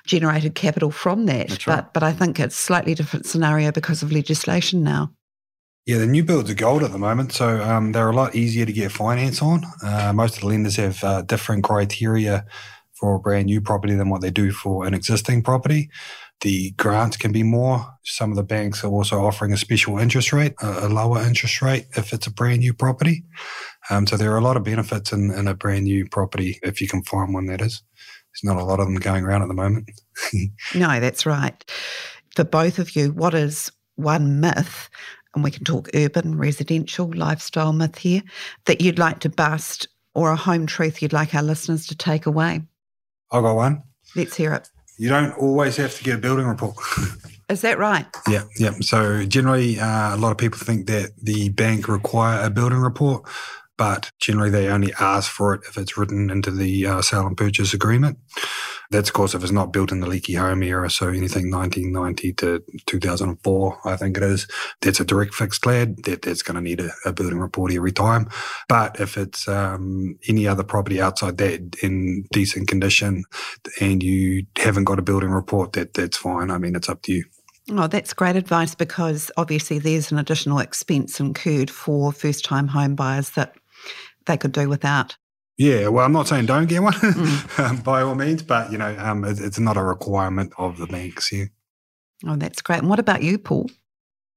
generated 0.05 0.57
capital 0.57 0.91
from 0.91 1.27
that. 1.27 1.51
Right. 1.67 1.77
But, 1.77 1.95
but 1.95 2.03
I 2.03 2.13
think 2.13 2.41
it's 2.41 2.57
slightly 2.57 2.95
different 2.95 3.27
scenario 3.27 3.71
because 3.71 4.03
of 4.03 4.11
legislation 4.11 4.83
now. 4.83 5.13
Yeah, 5.87 5.99
the 5.99 6.07
new 6.07 6.25
builds 6.25 6.51
are 6.51 6.55
gold 6.55 6.83
at 6.83 6.93
the 6.93 6.99
moment, 6.99 7.33
so 7.33 7.63
um, 7.63 7.93
they're 7.93 8.11
a 8.11 8.15
lot 8.15 8.35
easier 8.35 8.67
to 8.67 8.73
get 8.73 8.93
finance 8.93 9.41
on. 9.41 9.65
Uh, 9.83 10.13
most 10.13 10.35
of 10.35 10.43
the 10.43 10.49
lenders 10.49 10.77
have 10.77 11.03
uh, 11.03 11.23
different 11.23 11.65
criteria 11.65 12.45
for 13.01 13.15
a 13.15 13.19
brand 13.19 13.47
new 13.47 13.61
property 13.61 13.95
than 13.95 14.11
what 14.11 14.21
they 14.21 14.31
do 14.31 14.53
for 14.53 14.87
an 14.87 14.93
existing 14.93 15.43
property. 15.43 15.91
The 16.43 16.73
grants 16.73 17.17
can 17.17 17.33
be 17.33 17.43
more. 17.43 17.87
Some 18.05 18.31
of 18.31 18.37
the 18.37 18.43
banks 18.43 18.85
are 18.85 18.91
also 18.91 19.25
offering 19.25 19.53
a 19.53 19.57
special 19.57 19.99
interest 19.99 20.33
rate, 20.33 20.55
a, 20.63 20.89
lower 20.89 21.23
interest 21.23 21.61
rate 21.61 21.87
if 21.97 22.13
it's 22.13 22.27
a 22.27 22.31
brand 22.31 22.61
new 22.61 22.73
property. 22.73 23.25
Um, 23.89 24.07
so 24.07 24.17
there 24.17 24.33
are 24.33 24.39
a 24.39 24.43
lot 24.43 24.57
of 24.57 24.65
benefits 24.65 25.13
in, 25.13 25.31
in 25.31 25.49
a 25.49 25.55
brand 25.55 25.85
new 25.85 26.07
property 26.07 26.59
if 26.63 26.81
you 26.81 26.89
can 26.89 27.03
find 27.03 27.35
one 27.35 27.47
that 27.47 27.61
is. 27.61 27.83
There's 28.33 28.55
not 28.55 28.61
a 28.61 28.65
lot 28.65 28.81
of 28.81 28.87
them 28.87 28.97
going 28.97 29.25
around 29.25 29.43
at 29.43 29.49
the 29.49 29.55
moment. 29.55 29.91
no, 30.75 31.01
that's 31.01 31.27
right. 31.27 31.65
For 32.37 32.45
both 32.45 32.79
of 32.79 32.95
you, 32.95 33.13
what 33.13 33.35
is 33.35 33.73
one 33.97 34.41
myth, 34.41 34.89
and 35.35 35.45
we 35.45 35.51
can 35.51 35.65
talk 35.65 35.89
urban, 35.95 36.39
residential, 36.39 37.11
lifestyle 37.15 37.73
myth 37.73 37.99
here, 37.99 38.23
that 38.67 38.81
you'd 38.81 38.99
like 38.99 39.21
to 39.21 39.29
bust 39.29 39.89
or 40.15 40.31
a 40.31 40.37
home 40.37 40.67
truth 40.67 41.03
you'd 41.03 41.13
like 41.13 41.35
our 41.35 41.43
listeners 41.43 41.87
to 41.89 41.97
take 41.97 42.27
away? 42.27 42.63
I 43.33 43.41
got 43.41 43.55
one. 43.55 43.83
Let's 44.17 44.37
hear 44.37 44.53
it. 44.55 44.69
You 44.99 45.09
don't 45.09 45.33
always 45.33 45.77
have 45.77 45.97
to 45.97 46.05
get 46.05 46.17
a 46.17 46.19
building 46.19 46.47
report. 46.47 46.77
Is 47.49 47.63
that 47.63 47.79
right? 47.79 48.07
Yeah, 48.29 48.45
yeah. 48.59 48.73
So 48.81 49.25
generally, 49.25 49.81
uh, 49.81 50.15
a 50.15 50.19
lot 50.19 50.31
of 50.31 50.39
people 50.39 50.59
think 50.59 50.87
that 50.87 51.11
the 51.21 51.49
bank 51.49 51.89
require 51.89 52.45
a 52.45 52.51
building 52.51 52.79
report, 52.79 53.25
but 53.81 54.11
generally 54.21 54.51
they 54.51 54.69
only 54.69 54.93
ask 55.01 55.31
for 55.33 55.55
it 55.55 55.63
if 55.67 55.79
it's 55.79 55.97
written 55.97 56.29
into 56.29 56.51
the 56.51 56.85
uh, 56.85 57.01
sale 57.01 57.27
and 57.27 57.35
purchase 57.35 57.73
agreement. 57.73 58.19
That's 58.91 59.09
of 59.09 59.15
course 59.15 59.35
if 59.35 59.43
it's 59.43 59.53
not 59.53 59.73
built 59.73 59.91
in 59.91 60.01
the 60.01 60.07
leaky 60.07 60.35
home 60.35 60.63
era, 60.63 60.91
so 60.91 61.09
anything 61.09 61.51
1990 61.51 62.35
to 62.35 62.63
2004, 62.85 63.81
I 63.87 63.97
think 63.97 64.19
it 64.19 64.23
is. 64.23 64.47
That's 64.83 65.01
a 65.01 65.05
direct 65.07 65.33
fixed 65.33 65.63
clad. 65.63 65.97
That 66.05 66.21
that's 66.21 66.43
going 66.43 66.57
to 66.57 66.61
need 66.61 66.81
a, 66.81 66.91
a, 67.07 67.15
building 67.15 67.39
report 67.39 67.73
every 67.73 67.91
time. 67.91 68.29
But 68.69 69.01
if 69.01 69.17
it's 69.17 69.49
um, 69.49 70.19
any 70.29 70.47
other 70.47 70.63
property 70.63 71.01
outside 71.01 71.39
that 71.39 71.77
in 71.83 72.27
decent 72.33 72.69
condition, 72.69 73.25
and 73.81 74.03
you 74.03 74.45
haven't 74.59 74.85
got 74.85 74.99
a 74.99 75.03
building 75.03 75.31
report, 75.31 75.73
that 75.73 75.95
that's 75.95 76.19
fine. 76.19 76.51
I 76.51 76.59
mean, 76.59 76.77
it's 76.77 76.91
up 76.91 77.01
to 77.05 77.13
you. 77.13 77.25
Oh, 77.71 77.87
that's 77.87 78.13
great 78.13 78.37
advice 78.37 78.75
because 78.75 79.31
obviously 79.37 79.79
there's 79.79 80.11
an 80.13 80.19
additional 80.19 80.59
expense 80.59 81.21
incurred 81.21 81.71
for 81.71 82.13
first 82.13 82.45
time 82.45 82.69
home 82.69 82.95
buyers 82.95 83.31
that 83.31 83.55
they 84.27 84.37
could 84.37 84.53
do 84.53 84.69
without. 84.69 85.17
Yeah, 85.57 85.89
well, 85.89 86.07
I'm 86.07 86.13
not 86.13 86.27
saying 86.27 86.47
don't 86.47 86.69
get 86.69 86.83
one 86.83 86.95
mm. 86.95 87.85
by 87.85 88.03
all 88.03 88.15
means, 88.15 88.43
but 88.43 88.73
you 88.73 88.79
know, 88.79 88.97
um, 88.99 89.25
it, 89.25 89.41
it's 89.41 89.59
not 89.59 89.77
a 89.77 89.83
requirement 89.83 90.53
of 90.57 90.79
the 90.79 90.87
banks. 90.87 91.31
Yeah. 91.31 91.47
Oh, 92.27 92.37
that's 92.37 92.63
great. 92.63 92.79
And 92.81 92.89
what 92.89 92.99
about 92.99 93.23
you, 93.23 93.39
Paul? 93.39 93.71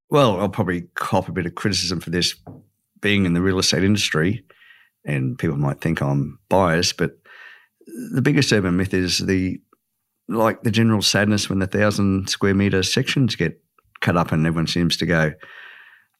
Well, 0.10 0.40
I'll 0.40 0.50
probably 0.50 0.82
cop 0.96 1.30
a 1.30 1.32
bit 1.32 1.46
of 1.46 1.56
criticism 1.56 2.00
for 2.00 2.10
this 2.10 2.36
being 3.02 3.26
in 3.26 3.34
the 3.34 3.42
real 3.42 3.60
estate 3.60 3.84
industry, 3.84 4.46
and 5.06 5.38
people 5.38 5.58
might 5.58 5.82
think 5.82 6.02
I'm 6.02 6.40
biased, 6.50 6.98
but 6.98 7.18
the 8.12 8.22
biggest 8.22 8.52
urban 8.52 8.78
myth 8.78 8.94
is 8.94 9.20
the 9.20 9.62
like 10.30 10.64
the 10.64 10.72
general 10.72 11.02
sadness 11.02 11.50
when 11.50 11.60
the 11.60 11.68
thousand 11.68 12.30
square 12.30 12.54
meter 12.54 12.82
sections 12.84 13.36
get 13.36 13.62
cut 14.02 14.18
up 14.18 14.32
and 14.32 14.46
everyone 14.46 14.68
seems 14.68 14.98
to 14.98 15.06
go, 15.06 15.32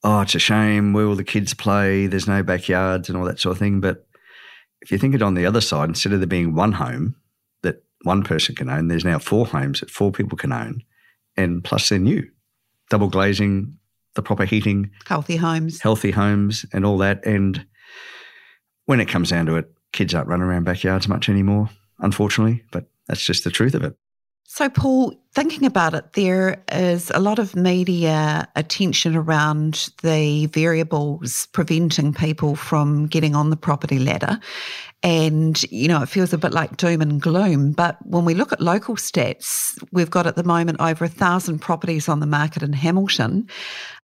"Oh, 0.04 0.22
it's 0.22 0.36
a 0.36 0.40
shame. 0.40 0.94
Where 0.94 1.08
will 1.08 1.16
the 1.16 1.24
kids 1.24 1.54
play? 1.54 2.08
There's 2.08 2.28
no 2.28 2.44
backyards 2.44 3.10
and 3.10 3.18
all 3.18 3.26
that 3.26 3.40
sort 3.40 3.54
of 3.54 3.60
thing." 3.60 3.80
But 3.80 4.08
if 4.82 4.92
you 4.92 4.98
think 4.98 5.16
it 5.16 5.22
on 5.22 5.34
the 5.34 5.46
other 5.46 5.62
side, 5.62 5.90
instead 5.90 6.14
of 6.14 6.20
there 6.20 6.28
being 6.28 6.54
one 6.54 6.74
home 6.74 7.16
that 7.62 7.84
one 8.04 8.24
person 8.24 8.56
can 8.56 8.70
own, 8.70 8.88
there's 8.88 9.06
now 9.06 9.20
four 9.20 9.46
homes 9.46 9.80
that 9.80 9.90
four 9.90 10.12
people 10.12 10.38
can 10.38 10.52
own, 10.52 10.84
and 11.38 11.64
plus 11.64 11.90
they're 11.90 12.00
new, 12.00 12.30
double 12.90 13.08
glazing, 13.08 13.78
the 14.16 14.22
proper 14.22 14.46
heating, 14.46 14.92
healthy 15.08 15.38
homes, 15.38 15.82
healthy 15.82 16.12
homes, 16.12 16.66
and 16.74 16.86
all 16.86 16.98
that. 16.98 17.26
And 17.26 17.66
when 18.86 19.00
it 19.00 19.08
comes 19.08 19.30
down 19.30 19.46
to 19.48 19.56
it, 19.56 19.72
kids 19.94 20.14
aren't 20.14 20.28
running 20.28 20.46
around 20.46 20.66
backyards 20.66 21.08
much 21.08 21.30
anymore, 21.30 21.70
unfortunately. 22.00 22.64
But 22.72 22.90
that's 23.08 23.26
just 23.26 23.44
the 23.44 23.52
truth 23.52 23.74
of 23.74 23.84
it. 23.84 23.96
So, 24.46 24.70
Paul, 24.70 25.16
thinking 25.34 25.66
about 25.66 25.94
it, 25.96 26.14
there 26.14 26.64
is 26.72 27.12
a 27.12 27.20
lot 27.20 27.40
of 27.40 27.56
media 27.56 28.48
attention 28.56 29.16
around 29.16 29.90
the 30.04 30.46
variables 30.48 31.48
preventing 31.54 32.14
people 32.14 32.56
from 32.56 33.08
getting 33.08 33.36
on 33.36 33.50
the 33.50 33.58
property 33.58 34.00
ladder. 34.00 34.40
And, 35.04 35.62
you 35.64 35.90
know, 35.90 36.02
it 36.02 36.08
feels 36.08 36.32
a 36.32 36.38
bit 36.38 36.54
like 36.54 36.78
doom 36.78 37.02
and 37.02 37.22
gloom. 37.22 37.74
But 37.74 37.98
when 38.06 38.24
we 38.24 38.34
look 38.34 38.54
at 38.54 38.62
local 38.62 38.96
stats, 38.96 39.78
we've 39.92 40.10
got 40.10 40.26
at 40.26 40.38
the 40.38 40.46
moment 40.46 40.80
over 40.80 41.04
a 41.04 41.10
thousand 41.10 41.60
properties 41.60 42.08
on 42.08 42.22
the 42.22 42.26
market 42.26 42.64
in 42.64 42.72
Hamilton 42.72 43.50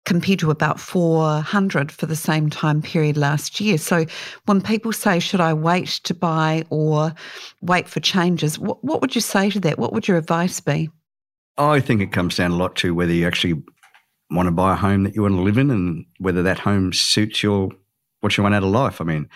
compared 0.05 0.39
to 0.39 0.51
about 0.51 0.77
400 0.77 1.89
for 1.89 2.05
the 2.05 2.17
same 2.17 2.49
time 2.49 2.81
period 2.81 3.15
last 3.15 3.61
year. 3.61 3.77
So 3.77 4.05
when 4.45 4.61
people 4.61 4.91
say, 4.91 5.19
should 5.19 5.39
I 5.39 5.53
wait 5.53 5.87
to 6.03 6.13
buy 6.13 6.65
or 6.69 7.13
wait 7.61 7.87
for 7.87 8.01
changes, 8.01 8.59
what, 8.59 8.83
what 8.83 8.99
would 8.99 9.15
you 9.15 9.21
say 9.21 9.49
to 9.51 9.59
that? 9.61 9.79
What 9.79 9.93
would 9.93 10.05
your 10.05 10.17
advice 10.17 10.59
be? 10.59 10.89
I 11.57 11.79
think 11.79 12.01
it 12.01 12.11
comes 12.11 12.35
down 12.35 12.51
a 12.51 12.57
lot 12.57 12.75
to 12.77 12.93
whether 12.93 13.13
you 13.13 13.25
actually 13.25 13.61
want 14.31 14.47
to 14.47 14.51
buy 14.51 14.73
a 14.73 14.75
home 14.75 15.03
that 15.03 15.15
you 15.15 15.21
want 15.21 15.35
to 15.35 15.41
live 15.41 15.57
in 15.57 15.71
and 15.71 16.05
whether 16.17 16.43
that 16.43 16.59
home 16.59 16.91
suits 16.91 17.41
your 17.41 17.69
what 18.19 18.35
you 18.35 18.43
want 18.43 18.55
out 18.55 18.63
of 18.63 18.69
life. 18.69 18.99
I 18.99 19.05
mean, 19.05 19.29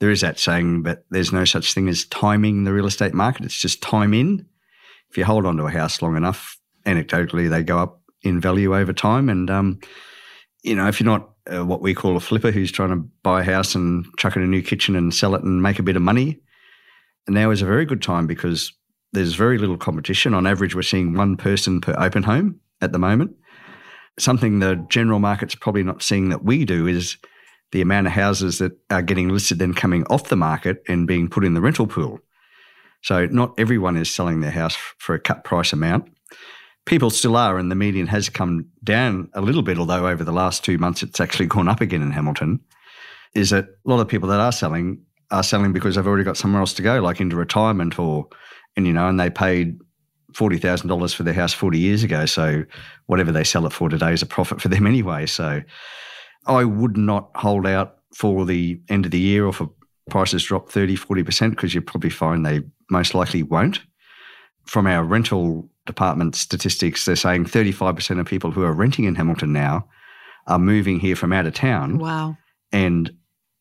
there 0.00 0.10
is 0.10 0.20
that 0.20 0.38
saying 0.38 0.82
that 0.82 1.04
there's 1.10 1.32
no 1.32 1.44
such 1.44 1.72
thing 1.72 1.88
as 1.88 2.04
timing 2.06 2.64
the 2.64 2.72
real 2.72 2.86
estate 2.86 3.14
market. 3.14 3.44
It's 3.44 3.60
just 3.60 3.82
time 3.82 4.12
in. 4.12 4.46
If 5.10 5.16
you 5.16 5.24
hold 5.24 5.46
on 5.46 5.56
to 5.56 5.64
a 5.64 5.70
house 5.70 6.02
long 6.02 6.16
enough, 6.16 6.58
anecdotally, 6.84 7.48
they 7.48 7.62
go 7.62 7.78
up 7.78 8.00
in 8.22 8.40
value 8.40 8.76
over 8.76 8.92
time. 8.92 9.28
And, 9.28 9.50
um, 9.50 9.80
you 10.62 10.74
know, 10.74 10.88
if 10.88 11.00
you're 11.00 11.06
not 11.06 11.30
uh, 11.46 11.64
what 11.64 11.82
we 11.82 11.94
call 11.94 12.16
a 12.16 12.20
flipper 12.20 12.50
who's 12.50 12.72
trying 12.72 12.90
to 12.90 13.08
buy 13.22 13.42
a 13.42 13.44
house 13.44 13.74
and 13.74 14.06
chuck 14.18 14.36
in 14.36 14.42
a 14.42 14.46
new 14.46 14.62
kitchen 14.62 14.96
and 14.96 15.14
sell 15.14 15.34
it 15.34 15.44
and 15.44 15.62
make 15.62 15.78
a 15.78 15.84
bit 15.84 15.96
of 15.96 16.02
money, 16.02 16.40
now 17.28 17.50
is 17.50 17.62
a 17.62 17.66
very 17.66 17.86
good 17.86 18.02
time 18.02 18.26
because 18.26 18.72
there's 19.12 19.34
very 19.34 19.58
little 19.58 19.78
competition. 19.78 20.34
On 20.34 20.46
average, 20.46 20.74
we're 20.74 20.82
seeing 20.82 21.14
one 21.14 21.36
person 21.36 21.80
per 21.80 21.94
open 21.98 22.24
home 22.24 22.60
at 22.80 22.92
the 22.92 22.98
moment. 22.98 23.34
Something 24.18 24.58
the 24.58 24.84
general 24.88 25.18
market's 25.20 25.54
probably 25.54 25.82
not 25.82 26.02
seeing 26.02 26.28
that 26.28 26.44
we 26.44 26.64
do 26.64 26.86
is 26.86 27.16
the 27.74 27.80
amount 27.80 28.06
of 28.06 28.12
houses 28.12 28.58
that 28.58 28.70
are 28.88 29.02
getting 29.02 29.30
listed 29.30 29.58
then 29.58 29.74
coming 29.74 30.04
off 30.04 30.28
the 30.28 30.36
market 30.36 30.80
and 30.86 31.08
being 31.08 31.28
put 31.28 31.44
in 31.44 31.54
the 31.54 31.60
rental 31.60 31.88
pool. 31.88 32.20
So 33.02 33.26
not 33.26 33.52
everyone 33.58 33.96
is 33.96 34.14
selling 34.14 34.40
their 34.40 34.52
house 34.52 34.76
for 34.98 35.12
a 35.16 35.18
cut 35.18 35.42
price 35.42 35.72
amount. 35.72 36.08
People 36.86 37.10
still 37.10 37.36
are, 37.36 37.58
and 37.58 37.72
the 37.72 37.74
median 37.74 38.06
has 38.06 38.28
come 38.28 38.66
down 38.84 39.28
a 39.34 39.40
little 39.40 39.62
bit, 39.62 39.76
although 39.76 40.06
over 40.06 40.22
the 40.22 40.30
last 40.30 40.62
two 40.62 40.78
months 40.78 41.02
it's 41.02 41.18
actually 41.18 41.46
gone 41.46 41.68
up 41.68 41.80
again 41.80 42.00
in 42.00 42.12
Hamilton. 42.12 42.60
Is 43.34 43.50
that 43.50 43.64
a 43.64 43.90
lot 43.90 43.98
of 43.98 44.06
people 44.06 44.28
that 44.28 44.38
are 44.38 44.52
selling 44.52 45.02
are 45.32 45.42
selling 45.42 45.72
because 45.72 45.96
they've 45.96 46.06
already 46.06 46.22
got 46.22 46.36
somewhere 46.36 46.60
else 46.60 46.74
to 46.74 46.82
go, 46.82 47.00
like 47.00 47.20
into 47.20 47.34
retirement 47.34 47.98
or, 47.98 48.28
and 48.76 48.86
you 48.86 48.92
know, 48.92 49.08
and 49.08 49.18
they 49.18 49.30
paid 49.30 49.80
forty 50.32 50.58
thousand 50.58 50.86
dollars 50.86 51.12
for 51.12 51.24
their 51.24 51.34
house 51.34 51.52
forty 51.52 51.80
years 51.80 52.04
ago. 52.04 52.24
So 52.24 52.62
whatever 53.06 53.32
they 53.32 53.42
sell 53.42 53.66
it 53.66 53.72
for 53.72 53.88
today 53.88 54.12
is 54.12 54.22
a 54.22 54.26
profit 54.26 54.60
for 54.60 54.68
them 54.68 54.86
anyway. 54.94 55.26
So 55.26 55.60
I 56.46 56.64
would 56.64 56.96
not 56.96 57.30
hold 57.34 57.66
out 57.66 57.98
for 58.14 58.44
the 58.44 58.80
end 58.88 59.04
of 59.04 59.10
the 59.10 59.18
year 59.18 59.46
or 59.46 59.52
for 59.52 59.70
prices 60.10 60.44
drop 60.44 60.70
30, 60.70 60.96
40% 60.96 61.50
because 61.50 61.74
you 61.74 61.80
probably 61.80 62.10
find 62.10 62.44
they 62.44 62.62
most 62.90 63.14
likely 63.14 63.42
won't. 63.42 63.80
From 64.64 64.86
our 64.86 65.04
rental 65.04 65.68
department 65.86 66.36
statistics, 66.36 67.04
they're 67.04 67.16
saying 67.16 67.44
35% 67.46 68.20
of 68.20 68.26
people 68.26 68.50
who 68.50 68.62
are 68.62 68.72
renting 68.72 69.04
in 69.04 69.14
Hamilton 69.14 69.52
now 69.52 69.88
are 70.46 70.58
moving 70.58 71.00
here 71.00 71.16
from 71.16 71.32
out 71.32 71.46
of 71.46 71.54
town. 71.54 71.98
Wow. 71.98 72.36
And 72.72 73.12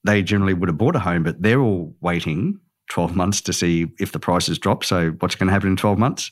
they 0.04 0.22
generally 0.22 0.54
would 0.54 0.70
have 0.70 0.78
bought 0.78 0.96
a 0.96 1.00
home, 1.00 1.24
but 1.24 1.42
they're 1.42 1.62
all 1.62 1.96
waiting 2.02 2.60
12 2.90 3.16
months 3.16 3.42
to 3.42 3.54
see 3.54 3.88
if 4.00 4.12
the 4.12 4.20
prices 4.20 4.60
drop. 4.60 4.84
So, 4.84 5.12
what's 5.20 5.36
going 5.36 5.48
to 5.48 5.54
happen 5.54 5.70
in 5.70 5.76
12 5.76 5.98
months? 5.98 6.32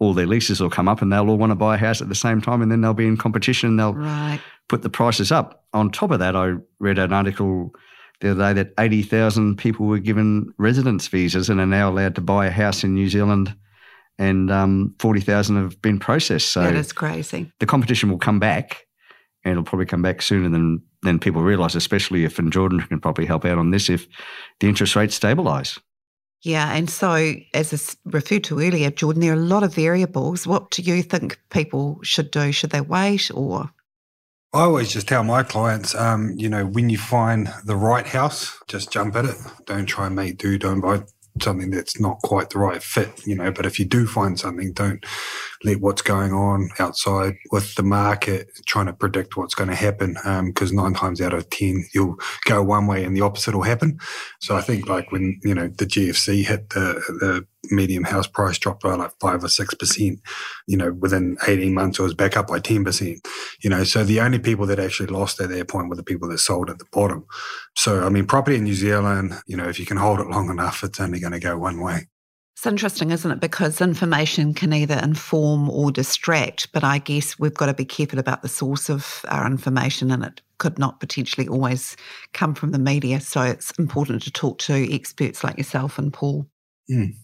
All 0.00 0.12
their 0.12 0.26
leases 0.26 0.60
will 0.60 0.70
come 0.70 0.88
up 0.88 1.00
and 1.02 1.12
they'll 1.12 1.30
all 1.30 1.38
want 1.38 1.50
to 1.50 1.56
buy 1.56 1.76
a 1.76 1.78
house 1.78 2.02
at 2.02 2.08
the 2.08 2.16
same 2.16 2.40
time 2.40 2.62
and 2.62 2.70
then 2.70 2.80
they'll 2.80 2.94
be 2.94 3.06
in 3.06 3.16
competition 3.16 3.70
and 3.70 3.78
they'll 3.78 3.94
Right. 3.94 4.40
Put 4.68 4.82
the 4.82 4.90
prices 4.90 5.30
up. 5.32 5.64
On 5.72 5.90
top 5.90 6.10
of 6.10 6.18
that, 6.20 6.36
I 6.36 6.54
read 6.78 6.98
an 6.98 7.12
article 7.12 7.74
the 8.20 8.30
other 8.30 8.54
day 8.54 8.62
that 8.62 8.74
80,000 8.78 9.56
people 9.56 9.86
were 9.86 9.98
given 9.98 10.52
residence 10.58 11.08
visas 11.08 11.50
and 11.50 11.60
are 11.60 11.66
now 11.66 11.90
allowed 11.90 12.14
to 12.14 12.20
buy 12.20 12.46
a 12.46 12.50
house 12.50 12.84
in 12.84 12.94
New 12.94 13.08
Zealand 13.08 13.54
and 14.18 14.50
um, 14.50 14.94
40,000 15.00 15.56
have 15.56 15.82
been 15.82 15.98
processed. 15.98 16.52
So 16.52 16.62
that 16.62 16.74
is 16.74 16.92
crazy. 16.92 17.50
the 17.58 17.66
competition 17.66 18.10
will 18.10 18.18
come 18.18 18.38
back 18.38 18.86
and 19.44 19.52
it'll 19.52 19.64
probably 19.64 19.86
come 19.86 20.02
back 20.02 20.22
sooner 20.22 20.48
than, 20.48 20.82
than 21.02 21.18
people 21.18 21.42
realise, 21.42 21.74
especially 21.74 22.24
if, 22.24 22.38
and 22.38 22.52
Jordan 22.52 22.80
can 22.80 23.00
probably 23.00 23.26
help 23.26 23.44
out 23.44 23.58
on 23.58 23.70
this, 23.70 23.90
if 23.90 24.06
the 24.60 24.68
interest 24.68 24.96
rates 24.96 25.18
stabilise. 25.18 25.78
Yeah, 26.42 26.74
and 26.74 26.88
so 26.90 27.34
as 27.54 27.72
I 27.72 28.10
referred 28.10 28.44
to 28.44 28.60
earlier, 28.60 28.90
Jordan, 28.90 29.22
there 29.22 29.32
are 29.32 29.36
a 29.36 29.38
lot 29.38 29.62
of 29.62 29.74
variables. 29.74 30.46
What 30.46 30.70
do 30.70 30.82
you 30.82 31.02
think 31.02 31.38
people 31.50 31.98
should 32.02 32.30
do? 32.30 32.52
Should 32.52 32.70
they 32.70 32.82
wait 32.82 33.30
or? 33.34 33.70
I 34.54 34.60
always 34.60 34.92
just 34.92 35.08
tell 35.08 35.24
my 35.24 35.42
clients, 35.42 35.96
um, 35.96 36.32
you 36.36 36.48
know, 36.48 36.64
when 36.64 36.88
you 36.88 36.96
find 36.96 37.52
the 37.64 37.74
right 37.74 38.06
house, 38.06 38.56
just 38.68 38.92
jump 38.92 39.16
at 39.16 39.24
it. 39.24 39.34
Don't 39.66 39.86
try 39.86 40.06
and 40.06 40.14
make 40.14 40.38
do. 40.38 40.58
Don't 40.58 40.80
buy 40.80 41.02
something 41.40 41.70
that's 41.70 41.98
not 41.98 42.18
quite 42.22 42.50
the 42.50 42.60
right 42.60 42.80
fit, 42.80 43.26
you 43.26 43.34
know. 43.34 43.50
But 43.50 43.66
if 43.66 43.80
you 43.80 43.84
do 43.84 44.06
find 44.06 44.38
something, 44.38 44.72
don't 44.72 45.04
let 45.64 45.80
what's 45.80 46.02
going 46.02 46.32
on 46.32 46.70
outside 46.78 47.34
with 47.50 47.74
the 47.74 47.82
market 47.82 48.48
trying 48.64 48.86
to 48.86 48.92
predict 48.92 49.36
what's 49.36 49.56
going 49.56 49.70
to 49.70 49.74
happen. 49.74 50.16
Because 50.46 50.72
nine 50.72 50.94
times 50.94 51.20
out 51.20 51.34
of 51.34 51.50
ten, 51.50 51.84
you'll 51.92 52.16
go 52.44 52.62
one 52.62 52.86
way 52.86 53.02
and 53.02 53.16
the 53.16 53.22
opposite 53.22 53.56
will 53.56 53.62
happen. 53.62 53.98
So 54.40 54.56
I 54.56 54.60
think 54.60 54.88
like 54.88 55.10
when 55.10 55.40
you 55.42 55.56
know 55.56 55.66
the 55.66 55.86
GFC 55.86 56.44
hit, 56.44 56.70
the 56.70 57.02
the 57.08 57.46
medium 57.70 58.04
house 58.04 58.26
price 58.26 58.58
dropped 58.58 58.82
by 58.82 58.94
like 58.94 59.12
five 59.20 59.42
or 59.44 59.48
six 59.48 59.74
percent. 59.74 60.20
You 60.66 60.76
know, 60.76 60.92
within 60.92 61.36
eighteen 61.46 61.74
months, 61.74 61.98
it 61.98 62.02
was 62.02 62.14
back 62.14 62.36
up 62.36 62.48
by 62.48 62.58
ten 62.58 62.84
percent 62.84 63.26
you 63.60 63.70
know 63.70 63.84
so 63.84 64.04
the 64.04 64.20
only 64.20 64.38
people 64.38 64.66
that 64.66 64.78
actually 64.78 65.06
lost 65.06 65.40
at 65.40 65.48
that 65.48 65.68
point 65.68 65.88
were 65.88 65.96
the 65.96 66.02
people 66.02 66.28
that 66.28 66.38
sold 66.38 66.70
at 66.70 66.78
the 66.78 66.84
bottom 66.92 67.26
so 67.76 68.04
i 68.04 68.08
mean 68.08 68.26
property 68.26 68.56
in 68.56 68.64
new 68.64 68.74
zealand 68.74 69.34
you 69.46 69.56
know 69.56 69.68
if 69.68 69.78
you 69.78 69.86
can 69.86 69.96
hold 69.96 70.20
it 70.20 70.28
long 70.28 70.50
enough 70.50 70.84
it's 70.84 71.00
only 71.00 71.20
going 71.20 71.32
to 71.32 71.40
go 71.40 71.56
one 71.56 71.80
way 71.80 72.06
It's 72.56 72.66
interesting, 72.66 73.10
isn't 73.10 73.30
it? 73.32 73.40
Because 73.40 73.80
information 73.80 74.54
can 74.54 74.72
either 74.72 74.98
inform 75.02 75.68
or 75.68 75.90
distract, 75.90 76.72
but 76.72 76.84
I 76.84 76.98
guess 76.98 77.36
we've 77.36 77.52
got 77.52 77.66
to 77.66 77.74
be 77.74 77.84
careful 77.84 78.20
about 78.20 78.42
the 78.42 78.48
source 78.48 78.88
of 78.88 79.24
our 79.28 79.44
information 79.44 80.12
and 80.12 80.24
it 80.24 80.40
could 80.58 80.78
not 80.78 81.00
potentially 81.00 81.48
always 81.48 81.96
come 82.32 82.54
from 82.54 82.70
the 82.70 82.78
media. 82.78 83.20
So 83.20 83.42
it's 83.42 83.72
important 83.72 84.22
to 84.22 84.30
talk 84.30 84.58
to 84.60 84.94
experts 84.94 85.42
like 85.42 85.58
yourself 85.58 85.98
and 85.98 86.12
Paul. 86.12 86.46
Mm. 86.88 87.14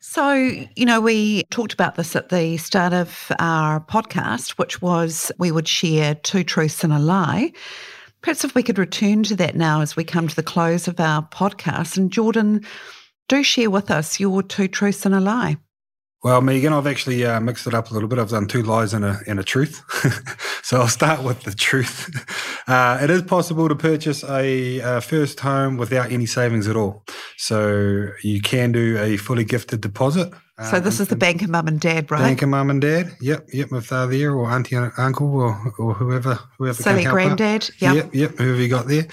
So, 0.00 0.32
you 0.32 0.86
know, 0.86 1.00
we 1.00 1.42
talked 1.50 1.72
about 1.72 1.96
this 1.96 2.14
at 2.14 2.28
the 2.28 2.56
start 2.56 2.92
of 2.92 3.32
our 3.40 3.80
podcast, 3.80 4.50
which 4.52 4.80
was 4.80 5.32
we 5.38 5.50
would 5.50 5.66
share 5.66 6.14
two 6.14 6.44
truths 6.44 6.84
and 6.84 6.92
a 6.92 7.00
lie. 7.00 7.52
Perhaps 8.22 8.44
if 8.44 8.54
we 8.54 8.62
could 8.62 8.78
return 8.78 9.24
to 9.24 9.36
that 9.36 9.56
now 9.56 9.80
as 9.80 9.96
we 9.96 10.04
come 10.04 10.28
to 10.28 10.36
the 10.36 10.42
close 10.42 10.86
of 10.86 11.00
our 11.00 11.22
podcast. 11.22 11.96
And 11.96 12.12
Jordan, 12.12 12.64
do 13.28 13.42
share 13.42 13.70
with 13.70 13.90
us 13.90 14.20
your 14.20 14.42
two 14.42 14.68
truths 14.68 15.04
and 15.04 15.16
a 15.16 15.20
lie. 15.20 15.56
Well 16.22 16.40
megan 16.40 16.72
i've 16.72 16.86
actually 16.86 17.24
uh, 17.24 17.40
mixed 17.40 17.66
it 17.66 17.74
up 17.74 17.90
a 17.90 17.94
little 17.94 18.08
bit 18.08 18.18
i've 18.18 18.30
done 18.30 18.46
two 18.46 18.62
lies 18.62 18.92
and 18.92 19.04
a, 19.04 19.20
and 19.26 19.38
a 19.38 19.44
truth 19.44 19.82
so 20.62 20.80
i'll 20.80 20.88
start 20.88 21.22
with 21.22 21.42
the 21.42 21.52
truth 21.52 22.08
uh, 22.68 22.98
it 23.00 23.10
is 23.10 23.22
possible 23.22 23.68
to 23.68 23.74
purchase 23.76 24.24
a, 24.24 24.80
uh 24.80 25.00
first 25.00 25.40
home 25.40 25.76
without 25.76 26.10
any 26.10 26.26
savings 26.26 26.66
at 26.68 26.76
all 26.76 27.04
so 27.36 28.08
you 28.22 28.40
can 28.40 28.72
do 28.72 28.98
a 28.98 29.16
fully 29.16 29.44
gifted 29.44 29.80
deposit 29.80 30.32
So 30.70 30.80
this 30.80 30.98
um, 30.98 31.02
is 31.04 31.08
the 31.08 31.14
bank 31.14 31.42
of 31.42 31.50
mum 31.50 31.68
and 31.68 31.78
dad, 31.78 32.10
right? 32.10 32.18
Bank 32.18 32.42
of 32.42 32.48
mum 32.48 32.68
and 32.68 32.80
dad. 32.80 33.14
Yep, 33.20 33.46
yep. 33.52 33.68
If 33.70 33.90
they're 33.90 34.08
there, 34.08 34.34
or 34.34 34.50
auntie 34.50 34.74
and 34.74 34.90
uncle, 34.98 35.32
or, 35.32 35.54
or 35.78 35.94
whoever, 35.94 36.34
whoever. 36.58 36.82
Help 36.82 37.06
out. 37.06 37.12
granddad. 37.12 37.70
Yep. 37.78 37.94
Yep, 37.94 38.14
yep. 38.14 38.30
Whoever 38.38 38.60
you 38.60 38.68
got 38.68 38.88
there. 38.88 39.06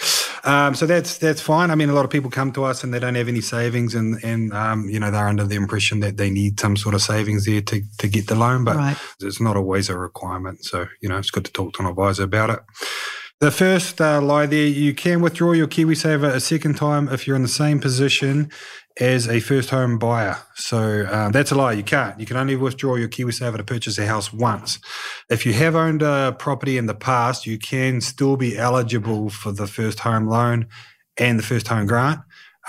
Um, 0.46 0.76
so 0.76 0.86
that's 0.86 1.18
that's 1.18 1.42
fine. 1.42 1.72
I 1.72 1.76
mean, 1.76 1.90
a 1.90 1.94
lot 1.94 2.06
of 2.06 2.12
people 2.12 2.30
come 2.30 2.52
to 2.54 2.64
us 2.66 2.84
and 2.84 2.94
they 2.94 3.00
don't 3.00 3.16
have 3.16 3.28
any 3.28 3.42
savings, 3.42 3.96
and 3.96 4.24
and 4.24 4.54
um, 4.54 4.88
you 4.90 5.00
know 5.00 5.10
they're 5.10 5.28
under 5.28 5.44
the 5.44 5.56
impression 5.56 6.00
that 6.02 6.18
they 6.18 6.30
need 6.30 6.60
some 6.60 6.78
sort 6.78 6.94
of 6.94 7.02
savings 7.02 7.46
there 7.46 7.62
to 7.62 7.82
to 7.98 8.08
get 8.08 8.28
the 8.28 8.36
loan, 8.36 8.64
but 8.64 8.76
Right. 8.76 8.98
it's 9.22 9.42
not 9.42 9.58
always 9.58 9.90
a 9.90 9.98
requirement. 9.98 10.64
So 10.64 10.86
you 11.02 11.10
know, 11.10 11.18
it's 11.18 11.32
good 11.32 11.46
to 11.46 11.52
talk 11.52 11.74
to 11.74 11.82
an 11.82 11.88
advisor 11.90 12.24
about 12.24 12.52
it. 12.52 12.60
The 13.42 13.52
first 13.52 14.00
uh, 14.00 14.22
lie 14.22 14.46
there, 14.46 14.66
you 14.66 14.94
can 14.94 15.22
withdraw 15.22 15.52
your 15.52 15.68
KiwiSaver 15.68 16.30
a 16.34 16.40
second 16.40 16.78
time 16.78 17.10
if 17.10 17.28
you're 17.28 17.36
in 17.36 17.42
the 17.42 17.50
same 17.50 17.82
position 17.82 18.50
as 18.98 19.28
a 19.28 19.42
first 19.42 19.72
home 19.72 20.00
buyer. 20.00 20.38
So 20.56 21.04
uh, 21.04 21.30
that's 21.32 21.52
a 21.52 21.56
lie. 21.56 21.74
You 21.74 21.84
can't. 21.84 22.18
You 22.18 22.26
can 22.26 22.38
only 22.38 22.56
withdraw 22.56 22.96
your 22.96 23.10
KiwiSaver 23.10 23.58
to 23.58 23.64
purchase 23.64 23.98
a 23.98 24.06
house 24.06 24.32
once. 24.32 24.80
If 25.30 25.46
you 25.46 25.52
have 25.52 25.76
owned 25.76 26.02
a 26.02 26.34
property 26.40 26.78
in 26.78 26.86
the 26.86 26.96
past, 26.96 27.46
you 27.46 27.58
can 27.58 28.00
still 28.00 28.38
be 28.38 28.58
eligible 28.58 29.30
for 29.30 29.52
the 29.52 29.68
first 29.68 30.00
home 30.00 30.28
loan 30.28 30.68
and 31.18 31.38
the 31.38 31.44
first 31.44 31.68
home 31.68 31.88
grant, 31.88 32.22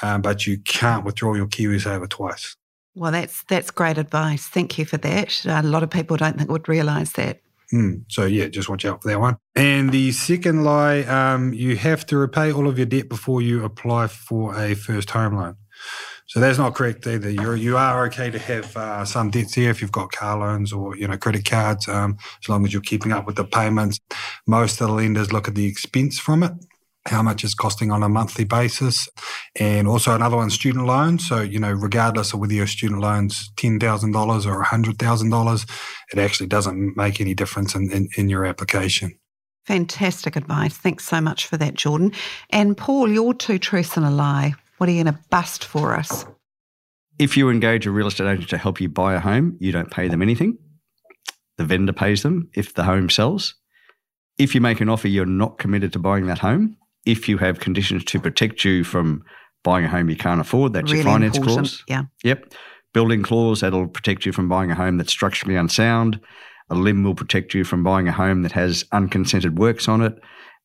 um, 0.03 0.21
but 0.21 0.49
you 0.49 0.59
can't 0.59 1.05
withdraw 1.05 1.35
your 1.35 1.47
KiwiSaver 1.47 2.09
twice. 2.09 2.57
Well, 2.97 3.13
that's 3.13 3.45
that's 3.45 3.71
great 3.71 3.99
advice. 3.99 4.47
Thank 4.49 4.79
you 4.79 4.85
for 4.85 4.97
that. 4.97 5.45
A 5.45 5.63
lot 5.63 5.83
of 5.83 5.91
people 5.91 6.17
don't 6.17 6.39
think 6.39 6.51
would 6.51 6.69
realise 6.69 7.13
that. 7.13 7.41
Hmm. 7.71 7.95
So 8.09 8.27
yeah, 8.27 8.47
just 8.49 8.69
watch 8.69 8.85
out 8.85 9.03
for 9.03 9.09
that 9.09 9.21
one. 9.21 9.37
And 9.55 9.91
the 9.91 10.13
second 10.13 10.65
lie, 10.65 11.01
um, 11.01 11.53
you 11.53 11.77
have 11.77 12.07
to 12.07 12.17
repay 12.17 12.53
all 12.53 12.69
of 12.69 12.79
your 12.79 12.87
debt 12.87 13.09
before 13.09 13.43
you 13.43 13.65
apply 13.65 14.07
for 14.07 14.57
a 14.57 14.75
first 14.75 15.11
home 15.11 15.35
loan. 15.35 15.57
So 16.29 16.41
that's 16.41 16.59
not 16.59 16.75
correct 16.75 17.07
either. 17.07 17.31
You're 17.31 17.57
you 17.57 17.77
are 17.77 18.07
okay 18.07 18.31
to 18.31 18.39
have 18.39 18.77
uh, 18.77 19.05
some 19.05 19.31
debts 19.31 19.55
here 19.55 19.71
if 19.71 19.81
you've 19.81 19.93
got 19.93 20.11
car 20.11 20.39
loans 20.39 20.73
or 20.73 20.97
you 20.97 21.07
know 21.07 21.17
credit 21.17 21.45
cards, 21.45 21.87
um, 21.89 22.17
as 22.43 22.49
long 22.49 22.65
as 22.65 22.73
you're 22.73 22.83
keeping 22.83 23.13
up 23.13 23.27
with 23.27 23.37
the 23.37 23.45
payments. 23.45 24.01
Most 24.47 24.81
of 24.81 24.89
the 24.89 24.93
lenders 24.93 25.33
look 25.33 25.47
at 25.47 25.55
the 25.55 25.67
expense 25.67 26.19
from 26.19 26.43
it, 26.43 26.53
how 27.07 27.23
much 27.23 27.45
it's 27.45 27.55
costing 27.55 27.90
on 27.90 28.03
a 28.03 28.09
monthly 28.09 28.45
basis, 28.45 29.09
and 29.59 29.87
also 29.88 30.14
another 30.14 30.37
one, 30.37 30.51
student 30.51 30.87
loans. 30.87 31.27
So 31.27 31.40
you 31.40 31.59
know, 31.59 31.73
regardless 31.73 32.33
of 32.33 32.40
whether 32.40 32.55
your 32.55 32.66
student 32.66 33.01
loans 33.01 33.51
ten 33.57 33.79
thousand 33.79 34.12
dollars 34.12 34.47
or 34.47 34.62
hundred 34.62 34.99
thousand 34.99 35.31
dollars, 35.31 35.66
it 36.12 36.19
actually 36.19 36.49
doesn't 36.49 36.97
make 36.97 37.21
any 37.21 37.35
difference 37.35 37.75
in, 37.75 37.90
in, 37.92 38.09
in 38.16 38.29
your 38.29 38.45
application. 38.45 39.19
Fantastic 39.64 40.37
advice. 40.37 40.77
Thanks 40.77 41.05
so 41.05 41.21
much 41.21 41.47
for 41.47 41.57
that, 41.57 41.75
Jordan. 41.75 42.12
And 42.51 42.77
Paul, 42.77 43.11
your 43.11 43.35
two 43.35 43.59
truths 43.59 43.97
and 43.97 44.07
a 44.07 44.11
lie. 44.11 44.55
What 44.79 44.88
are 44.88 44.92
you 44.92 45.03
going 45.03 45.14
to 45.14 45.21
bust 45.31 45.64
for 45.64 45.95
us? 45.95 46.25
If 47.19 47.37
you 47.37 47.49
engage 47.49 47.87
a 47.87 47.90
real 47.90 48.07
estate 48.07 48.31
agent 48.31 48.51
to 48.51 48.59
help 48.59 48.81
you 48.81 48.88
buy 48.88 49.14
a 49.14 49.21
home, 49.21 49.57
you 49.59 49.73
don't 49.73 49.90
pay 49.90 50.07
them 50.07 50.23
anything. 50.23 50.59
The 51.57 51.64
vendor 51.64 51.95
pays 51.95 52.23
them 52.23 52.51
if 52.55 52.75
the 52.75 52.85
home 52.85 53.09
sells. 53.09 53.55
If 54.38 54.55
you 54.55 54.61
make 54.61 54.81
an 54.81 54.90
offer 54.90 55.09
you're 55.09 55.25
not 55.25 55.59
committed 55.59 55.95
to 55.95 55.99
buying 55.99 56.27
that 56.27 56.38
home, 56.38 56.77
if 57.07 57.29
you 57.29 57.38
have 57.38 57.61
conditions 57.61 58.05
to 58.05 58.21
protect 58.21 58.64
you 58.64 58.85
from 58.85 59.25
buying 59.64 59.85
a 59.85 59.88
home 59.88 60.11
you 60.11 60.16
can't 60.16 60.40
afford, 60.40 60.73
that's 60.73 60.90
really 60.90 60.99
your 60.99 61.12
finance 61.12 61.37
important. 61.37 61.69
clause. 61.69 61.85
Yeah. 61.88 62.03
Yep. 62.25 62.53
Building 62.92 63.23
clause 63.23 63.61
that'll 63.61 63.88
protect 63.88 64.27
you 64.27 64.33
from 64.33 64.49
buying 64.49 64.71
a 64.71 64.75
home 64.75 64.99
that's 64.99 65.12
structurally 65.12 65.57
unsound. 65.57 66.21
A 66.71 66.75
LIM 66.75 67.05
will 67.05 67.14
protect 67.14 67.55
you 67.55 67.64
from 67.64 67.83
buying 67.83 68.09
a 68.09 68.12
home 68.12 68.42
that 68.42 68.53
has 68.53 68.85
unconsented 68.92 69.59
works 69.59 69.88
on 69.88 70.03
it. 70.03 70.19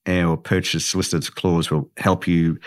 Or 0.08 0.36
purchase 0.36 0.86
solicitor's 0.86 1.30
clause 1.30 1.70
will 1.70 1.92
help 1.98 2.28
you 2.28 2.58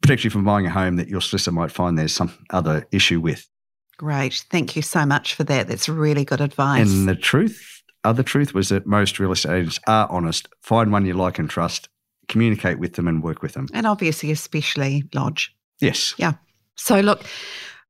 protect 0.00 0.22
you 0.22 0.30
from 0.30 0.44
buying 0.44 0.64
a 0.64 0.70
home 0.70 0.94
that 0.96 1.08
your 1.08 1.20
solicitor 1.20 1.50
might 1.52 1.72
find 1.72 1.98
there's 1.98 2.14
some 2.14 2.32
other 2.50 2.86
issue 2.92 3.20
with. 3.20 3.48
Great. 3.96 4.44
Thank 4.50 4.76
you 4.76 4.82
so 4.82 5.04
much 5.04 5.34
for 5.34 5.42
that. 5.44 5.66
That's 5.66 5.88
really 5.88 6.24
good 6.24 6.40
advice. 6.40 6.88
And 6.88 7.08
the 7.08 7.16
truth, 7.16 7.82
other 8.04 8.22
truth 8.22 8.54
was 8.54 8.68
that 8.68 8.86
most 8.86 9.18
real 9.18 9.32
estate 9.32 9.58
agents 9.58 9.80
are 9.88 10.06
honest. 10.08 10.48
Find 10.60 10.92
one 10.92 11.04
you 11.04 11.14
like 11.14 11.40
and 11.40 11.50
trust, 11.50 11.88
communicate 12.28 12.78
with 12.78 12.94
them 12.94 13.08
and 13.08 13.22
work 13.22 13.42
with 13.42 13.54
them. 13.54 13.68
and 13.72 13.86
obviously, 13.86 14.30
especially 14.30 15.04
Lodge. 15.14 15.54
Yes. 15.80 16.14
Yeah. 16.18 16.32
So, 16.76 17.00
look, 17.00 17.24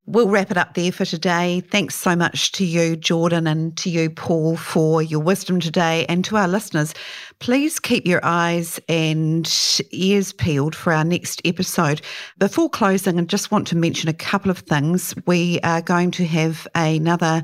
we'll 0.06 0.28
wrap 0.28 0.50
it 0.50 0.56
up 0.56 0.74
there 0.74 0.90
for 0.90 1.04
today. 1.04 1.60
Thanks 1.60 1.94
so 1.94 2.16
much 2.16 2.52
to 2.52 2.64
you, 2.64 2.96
Jordan, 2.96 3.46
and 3.46 3.76
to 3.76 3.90
you, 3.90 4.08
Paul, 4.08 4.56
for 4.56 5.02
your 5.02 5.20
wisdom 5.20 5.60
today. 5.60 6.06
And 6.08 6.24
to 6.24 6.36
our 6.36 6.48
listeners, 6.48 6.94
please 7.38 7.78
keep 7.78 8.06
your 8.06 8.20
eyes 8.24 8.80
and 8.88 9.46
ears 9.90 10.32
peeled 10.32 10.74
for 10.74 10.92
our 10.92 11.04
next 11.04 11.42
episode. 11.44 12.00
Before 12.38 12.70
closing, 12.70 13.18
I 13.18 13.24
just 13.24 13.50
want 13.50 13.66
to 13.68 13.76
mention 13.76 14.08
a 14.08 14.14
couple 14.14 14.50
of 14.50 14.60
things. 14.60 15.14
We 15.26 15.60
are 15.62 15.82
going 15.82 16.10
to 16.12 16.26
have 16.26 16.66
another 16.74 17.42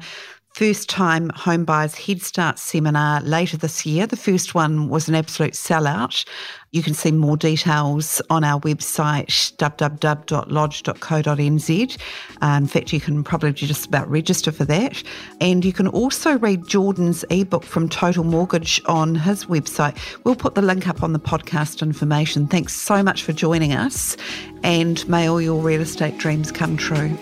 first 0.54 0.88
time 0.88 1.28
home 1.30 1.64
buyers 1.64 1.96
head 1.96 2.22
start 2.22 2.60
seminar 2.60 3.20
later 3.22 3.56
this 3.56 3.84
year. 3.84 4.06
The 4.06 4.16
first 4.16 4.54
one 4.54 4.88
was 4.88 5.08
an 5.08 5.16
absolute 5.16 5.54
sellout. 5.54 6.24
You 6.70 6.80
can 6.82 6.94
see 6.94 7.10
more 7.10 7.36
details 7.36 8.22
on 8.30 8.44
our 8.44 8.60
website 8.60 9.26
www.lodge.co.nz. 9.56 11.98
Uh, 12.42 12.56
in 12.56 12.66
fact, 12.68 12.92
you 12.92 13.00
can 13.00 13.24
probably 13.24 13.52
just 13.52 13.86
about 13.86 14.08
register 14.08 14.52
for 14.52 14.64
that. 14.64 15.02
And 15.40 15.64
you 15.64 15.72
can 15.72 15.88
also 15.88 16.38
read 16.38 16.68
Jordan's 16.68 17.24
ebook 17.30 17.64
from 17.64 17.88
Total 17.88 18.22
Mortgage 18.22 18.80
on 18.86 19.16
his 19.16 19.46
website. 19.46 19.98
We'll 20.24 20.36
put 20.36 20.54
the 20.54 20.62
link 20.62 20.86
up 20.86 21.02
on 21.02 21.12
the 21.12 21.20
podcast 21.20 21.82
information. 21.82 22.46
Thanks 22.46 22.74
so 22.74 23.02
much 23.02 23.24
for 23.24 23.32
joining 23.32 23.72
us, 23.72 24.16
and 24.62 25.06
may 25.08 25.28
all 25.28 25.40
your 25.40 25.60
real 25.60 25.80
estate 25.80 26.18
dreams 26.18 26.52
come 26.52 26.76
true. 26.76 27.18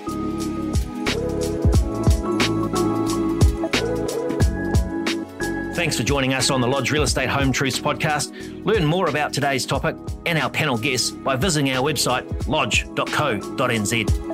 Thanks 5.92 6.00
for 6.00 6.08
joining 6.08 6.32
us 6.32 6.50
on 6.50 6.62
the 6.62 6.66
Lodge 6.66 6.90
Real 6.90 7.02
Estate 7.02 7.28
Home 7.28 7.52
Truths 7.52 7.78
podcast. 7.78 8.64
Learn 8.64 8.82
more 8.82 9.10
about 9.10 9.34
today's 9.34 9.66
topic 9.66 9.94
and 10.24 10.38
our 10.38 10.48
panel 10.48 10.78
guests 10.78 11.10
by 11.10 11.36
visiting 11.36 11.70
our 11.70 11.82
website 11.82 12.48
lodge.co.nz. 12.48 14.31